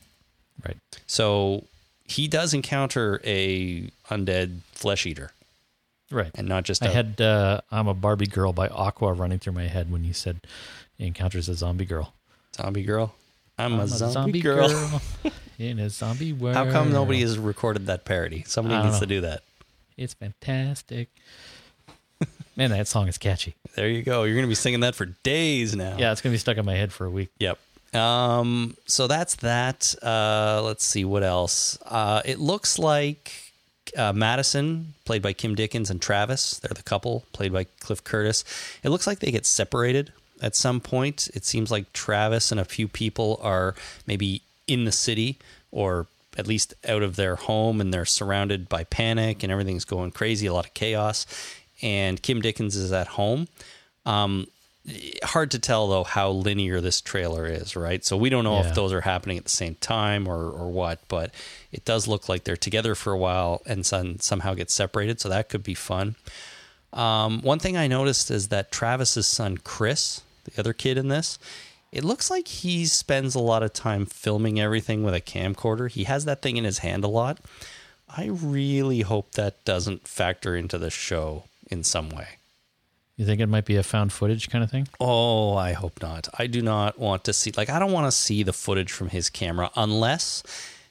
[0.66, 0.78] Right.
[1.08, 1.66] So
[2.06, 5.32] he does encounter a undead flesh eater,
[6.12, 6.32] Right.
[6.36, 9.54] and not just I a- had uh, I'm a Barbie girl by Aqua running through
[9.54, 10.42] my head when you said
[10.98, 12.14] he encounters a zombie girl.
[12.56, 13.16] zombie girl.
[13.58, 15.02] I'm, a, I'm zombie, girl.
[15.60, 16.56] in a zombie world.
[16.56, 18.44] How come nobody has recorded that parody?
[18.48, 19.44] Somebody needs to do that.
[19.98, 21.10] It's fantastic.
[22.56, 23.56] Man, that song is catchy.
[23.76, 24.24] There you go.
[24.24, 25.96] You're going to be singing that for days now.
[25.98, 27.30] Yeah, it's gonna be stuck in my head for a week.
[27.40, 27.58] Yep.
[27.94, 29.96] Um, so that's that.
[30.02, 31.78] Uh, let's see what else.
[31.86, 33.51] Uh, it looks like
[33.98, 38.44] uh, Madison, played by Kim Dickens, and Travis, they're the couple, played by Cliff Curtis.
[38.84, 40.12] It looks like they get separated
[40.42, 41.30] at some point.
[41.34, 43.76] It seems like Travis and a few people are
[44.08, 45.38] maybe in the city
[45.72, 46.08] or
[46.38, 50.48] at least out of their home and they're surrounded by panic and everything's going crazy,
[50.48, 51.26] a lot of chaos.
[51.82, 53.48] And Kim Dickens is at home.
[54.06, 54.48] Um,
[55.24, 58.04] hard to tell though how linear this trailer is, right?
[58.04, 58.70] So we don't know Yeah.
[58.70, 61.32] if those are happening at the same time or or what, but
[61.72, 65.22] it does look like they're together for a while and some, somehow get separated.
[65.22, 66.16] So that could be fun.
[66.94, 71.38] Um, one thing I noticed is that Travis's son Chris, the other kid in this,
[71.92, 75.90] it looks like he spends a lot of time filming everything with a camcorder.
[75.90, 77.40] He has that thing in his hand a lot.
[78.10, 82.28] I really hope that doesn't factor into the show in some way.
[83.22, 84.88] You think it might be a found footage kind of thing?
[85.00, 86.28] Oh, I hope not.
[86.40, 89.10] I do not want to see like I don't want to see the footage from
[89.10, 90.42] his camera unless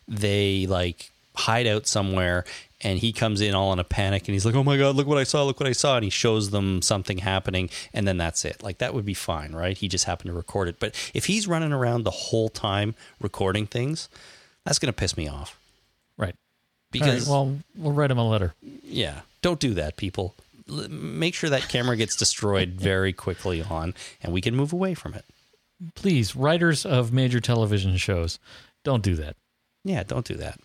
[0.06, 2.44] they like hide out somewhere
[2.82, 5.08] and he comes in all in a panic and he's like, "Oh my god, look
[5.08, 8.16] what I saw, look what I saw." And he shows them something happening and then
[8.16, 8.62] that's it.
[8.62, 9.76] Like that would be fine, right?
[9.76, 10.76] He just happened to record it.
[10.78, 14.08] But if he's running around the whole time recording things,
[14.64, 15.58] that's going to piss me off.
[16.16, 16.36] Right.
[16.92, 18.54] Because right, well, we'll write him a letter.
[18.84, 20.36] yeah, don't do that, people.
[20.70, 25.14] Make sure that camera gets destroyed very quickly on and we can move away from
[25.14, 25.24] it.
[25.94, 28.38] Please, writers of major television shows,
[28.84, 29.36] don't do that.
[29.84, 30.58] Yeah, don't do that.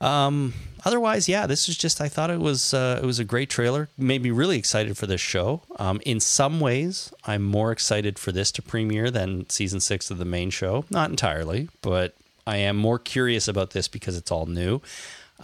[0.00, 0.54] Um,
[0.84, 3.88] otherwise, yeah, this was just I thought it was uh, it was a great trailer.
[3.96, 5.62] Made me really excited for this show.
[5.78, 10.18] Um, in some ways, I'm more excited for this to premiere than season six of
[10.18, 10.84] the main show.
[10.90, 12.14] Not entirely, but
[12.46, 14.80] I am more curious about this because it's all new.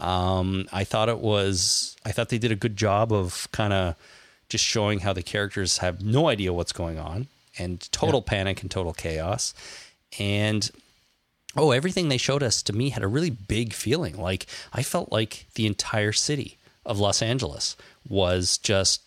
[0.00, 3.94] Um, I thought it was I thought they did a good job of kind of
[4.48, 7.28] just showing how the characters have no idea what's going on
[7.58, 9.54] and total panic and total chaos.
[10.18, 10.68] And
[11.56, 14.16] oh, everything they showed us to me had a really big feeling.
[14.16, 17.76] Like I felt like the entire city of Los Angeles
[18.08, 19.02] was just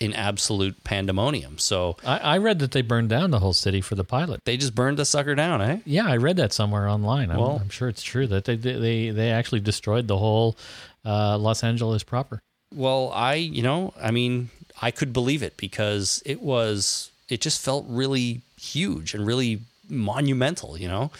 [0.00, 1.58] in absolute pandemonium.
[1.58, 4.44] So I, I read that they burned down the whole city for the pilot.
[4.44, 5.78] they just burned the sucker down, eh?
[5.84, 7.30] Yeah, I read that somewhere online.
[7.30, 10.56] I'm, Well- I'm sure it's true that they they they actually destroyed the whole
[11.04, 12.40] uh, Los Angeles proper.
[12.74, 14.50] Well, I, you know, I mean,
[14.82, 20.76] I could believe it because it was, it just felt really huge and really monumental,
[20.78, 21.10] you know,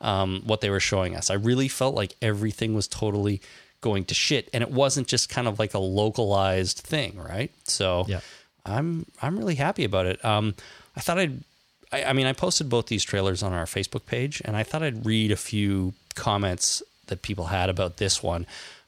[0.00, 1.30] um, what they were showing us.
[1.30, 3.40] I really felt like everything was totally
[3.84, 7.52] going to shit and it wasn't just kind of like a localized thing, right?
[7.64, 8.20] So Yeah.
[8.64, 10.24] I'm, I'm really happy about it.
[10.24, 10.54] Um,
[10.96, 11.44] I thought I'd,
[11.92, 14.82] I, I mean, I posted both these trailers on our Facebook page and I thought
[14.82, 18.46] I'd read a few comments that people had about this one.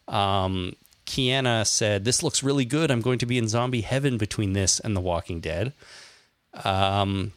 [0.09, 0.74] Um,
[1.05, 2.90] Kiana said, This looks really good.
[2.90, 5.74] I'm going to be in zombie heaven between this and The Walking Dead.
[6.64, 7.32] Um,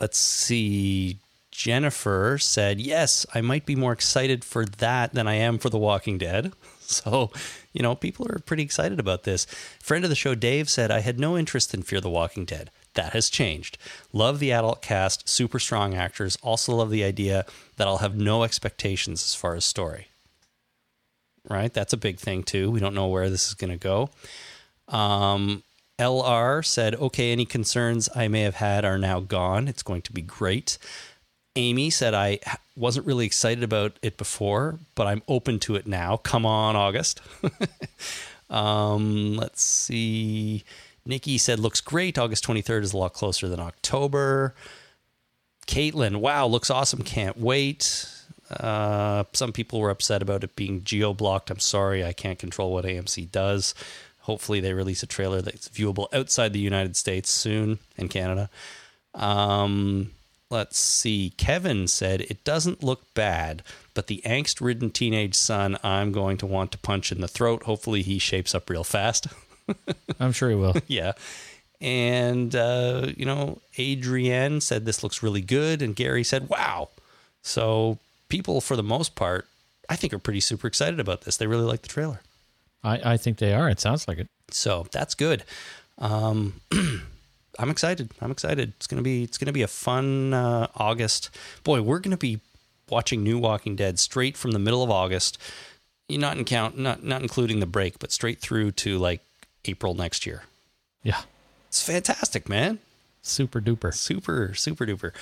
[0.00, 1.18] let's see.
[1.58, 5.78] Jennifer said, Yes, I might be more excited for that than I am for The
[5.78, 6.52] Walking Dead.
[6.90, 7.30] So,
[7.74, 9.44] you know, people are pretty excited about this.
[9.78, 12.70] Friend of the show, Dave, said, I had no interest in Fear the Walking Dead.
[12.94, 13.76] That has changed.
[14.10, 16.38] Love the adult cast, super strong actors.
[16.42, 17.44] Also, love the idea
[17.76, 20.08] that I'll have no expectations as far as story.
[21.46, 21.74] Right?
[21.74, 22.70] That's a big thing, too.
[22.70, 24.08] We don't know where this is going to go.
[24.88, 25.64] Um,
[25.98, 29.68] LR said, okay, any concerns I may have had are now gone.
[29.68, 30.78] It's going to be great.
[31.58, 32.38] Amy said, I
[32.76, 36.16] wasn't really excited about it before, but I'm open to it now.
[36.18, 37.20] Come on, August.
[38.50, 40.62] um, let's see.
[41.04, 42.16] Nikki said, looks great.
[42.16, 44.54] August 23rd is a lot closer than October.
[45.66, 47.02] Caitlin, wow, looks awesome.
[47.02, 48.08] Can't wait.
[48.52, 51.50] Uh, some people were upset about it being geo blocked.
[51.50, 53.74] I'm sorry, I can't control what AMC does.
[54.20, 58.48] Hopefully, they release a trailer that's viewable outside the United States soon and Canada.
[59.12, 60.12] Um,
[60.50, 61.32] let's see.
[61.36, 63.62] Kevin said it doesn't look bad,
[63.94, 67.64] but the angst ridden teenage son I'm going to want to punch in the throat.
[67.64, 69.26] Hopefully, he shapes up real fast.
[70.20, 70.76] I'm sure he will.
[70.86, 71.12] yeah.
[71.80, 75.80] And, uh, you know, Adrienne said this looks really good.
[75.82, 76.88] And Gary said, wow.
[77.42, 77.98] So
[78.28, 79.46] people, for the most part,
[79.88, 81.36] I think are pretty super excited about this.
[81.36, 82.20] They really like the trailer.
[82.82, 83.68] I, I think they are.
[83.68, 84.28] It sounds like it.
[84.50, 85.44] So that's good.
[85.98, 86.60] Um,
[87.58, 88.10] I'm excited.
[88.20, 88.72] I'm excited.
[88.76, 91.30] It's gonna be it's gonna be a fun uh, August.
[91.64, 92.40] Boy, we're gonna be
[92.88, 95.38] watching New Walking Dead straight from the middle of August.
[96.08, 99.22] You not in count, not not including the break, but straight through to like
[99.64, 100.44] April next year.
[101.02, 101.22] Yeah.
[101.68, 102.78] It's fantastic, man.
[103.22, 103.92] Super duper.
[103.92, 105.12] Super, super duper.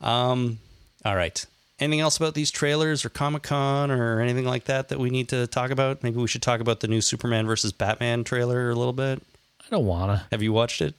[0.00, 0.58] Um,
[1.04, 1.44] all right.
[1.78, 5.28] Anything else about these trailers or Comic Con or anything like that that we need
[5.28, 6.02] to talk about?
[6.02, 9.22] Maybe we should talk about the new Superman versus Batman trailer a little bit.
[9.60, 10.26] I don't wanna.
[10.32, 10.94] Have you watched it?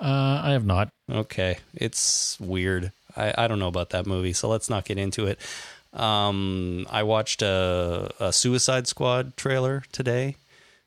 [0.00, 0.88] Uh, I have not.
[1.10, 2.92] Okay, it's weird.
[3.16, 5.38] I, I don't know about that movie, so let's not get into it.
[5.92, 10.36] Um, I watched a, a Suicide Squad trailer today.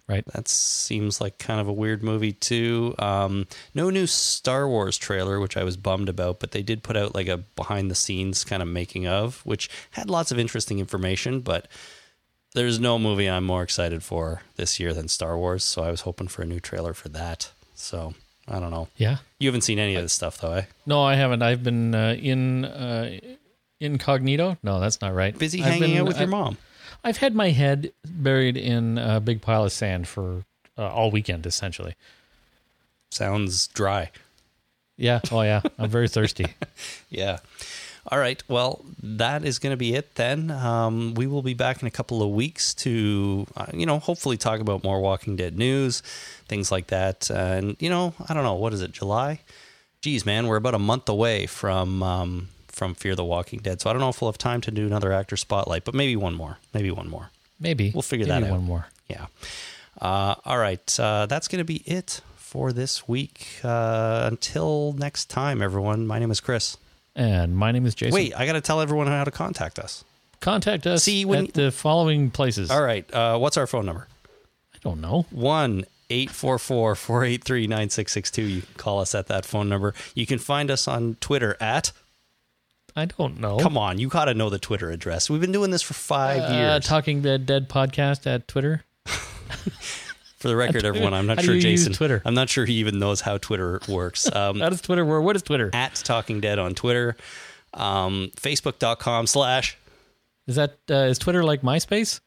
[0.07, 0.25] Right.
[0.33, 2.93] That seems like kind of a weird movie too.
[2.99, 6.97] Um, no new Star Wars trailer, which I was bummed about, but they did put
[6.97, 10.79] out like a behind the scenes kind of making of, which had lots of interesting
[10.79, 11.39] information.
[11.39, 11.69] But
[12.53, 16.01] there's no movie I'm more excited for this year than Star Wars, so I was
[16.01, 17.51] hoping for a new trailer for that.
[17.73, 18.13] So
[18.47, 18.87] I don't know.
[18.97, 19.17] Yeah.
[19.39, 20.63] You haven't seen any of this stuff though, eh?
[20.85, 21.41] No, I haven't.
[21.41, 23.19] I've been uh, in uh,
[23.79, 24.57] incognito.
[24.63, 25.37] No, that's not right.
[25.37, 26.57] Busy I've hanging been- out with your I've- mom.
[27.05, 30.45] I've had my head buried in a big pile of sand for
[30.77, 31.95] uh, all weekend, essentially.
[33.11, 34.09] Sounds dry.
[34.97, 35.19] Yeah.
[35.31, 35.61] Oh, yeah.
[35.77, 36.47] I'm very thirsty.
[37.09, 37.39] Yeah.
[38.11, 38.43] All right.
[38.49, 40.51] Well, that is going to be it then.
[40.51, 44.35] Um, we will be back in a couple of weeks to, uh, you know, hopefully
[44.35, 46.01] talk about more Walking Dead news,
[46.47, 47.29] things like that.
[47.29, 48.55] and, you know, I don't know.
[48.55, 49.39] What is it, July?
[50.01, 53.79] Geez, man, we're about a month away from um, from Fear the Walking Dead.
[53.79, 56.17] So I don't know if we'll have time to do another actor spotlight, but maybe
[56.17, 56.57] one more.
[56.73, 57.29] Maybe one more.
[57.59, 58.51] Maybe We'll figure Maybe that out.
[58.51, 58.87] One more.
[59.07, 59.27] Yeah.
[60.01, 60.99] Uh, all right.
[60.99, 63.61] Uh, that's going to be it for this week.
[63.63, 66.05] Uh, until next time, everyone.
[66.05, 66.75] My name is Chris.
[67.15, 68.13] And my name is Jason.
[68.15, 70.03] Wait, I got to tell everyone how to contact us.
[70.39, 72.69] contact us See, when- at the following places.
[72.71, 73.11] All right.
[73.13, 74.07] Uh, what's our phone number?
[74.73, 75.25] I don't know.
[75.31, 78.41] 1 844 483 9662.
[78.41, 79.93] You can call us at that phone number.
[80.15, 81.91] You can find us on Twitter at
[82.95, 83.57] I don't know.
[83.57, 85.27] Come on, you got to know the Twitter address.
[85.27, 86.85] We've been doing this for five Uh, years.
[86.85, 88.83] Talking Dead Dead podcast at Twitter.
[90.43, 91.93] for the record, everyone, I'm not sure Jason.
[91.93, 92.21] Twitter?
[92.25, 94.29] I'm not sure he even knows how Twitter works.
[94.35, 95.23] Um, How does Twitter work?
[95.23, 95.69] What is Twitter?
[95.73, 97.15] at Talking Dead on Twitter,
[97.73, 99.77] um, Facebook.com slash
[100.47, 102.19] Is that uh, is Twitter like MySpace?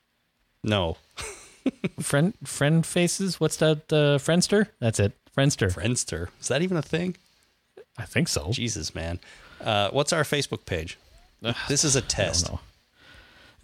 [0.65, 0.97] no
[2.01, 3.39] Friend friend faces?
[3.39, 3.93] What's that?
[3.93, 4.69] Uh, Friendster?
[4.81, 5.13] That's it.
[5.37, 5.71] Friendster.
[5.71, 6.29] Friendster.
[6.41, 7.17] Is that even a thing?
[7.99, 8.51] I think so.
[8.51, 9.21] Jesus, man.
[9.61, 10.97] Uh, what's our Facebook page?
[11.69, 12.51] This is a test.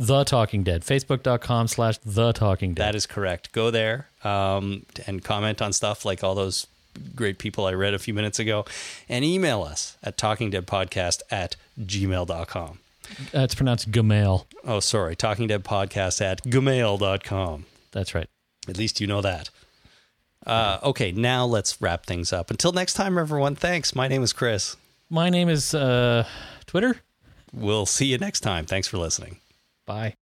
[0.02, 0.82] The Talking Dead.
[0.82, 2.86] Facebook.com slash The Talking Dead.
[2.88, 3.52] That is correct.
[3.52, 6.66] Go there um, and comment on stuff like all those
[7.14, 8.64] great people I read a few minutes ago
[9.08, 12.78] and email us at talkingdeadpodcast at gmail.com.
[13.32, 14.44] It's pronounced Gmail.
[14.64, 15.14] Oh, sorry.
[15.14, 17.66] Talkingdeadpodcast at gmail.com.
[17.92, 18.28] That's right.
[18.68, 19.50] At least you know that.
[20.44, 22.50] Uh, okay, now let's wrap things up.
[22.50, 23.94] Until next time, everyone, thanks.
[23.94, 24.76] My name is Chris.
[25.08, 26.26] My name is uh,
[26.66, 26.96] Twitter.
[27.52, 28.64] We'll see you next time.
[28.64, 29.36] Thanks for listening.
[29.92, 30.21] Bye.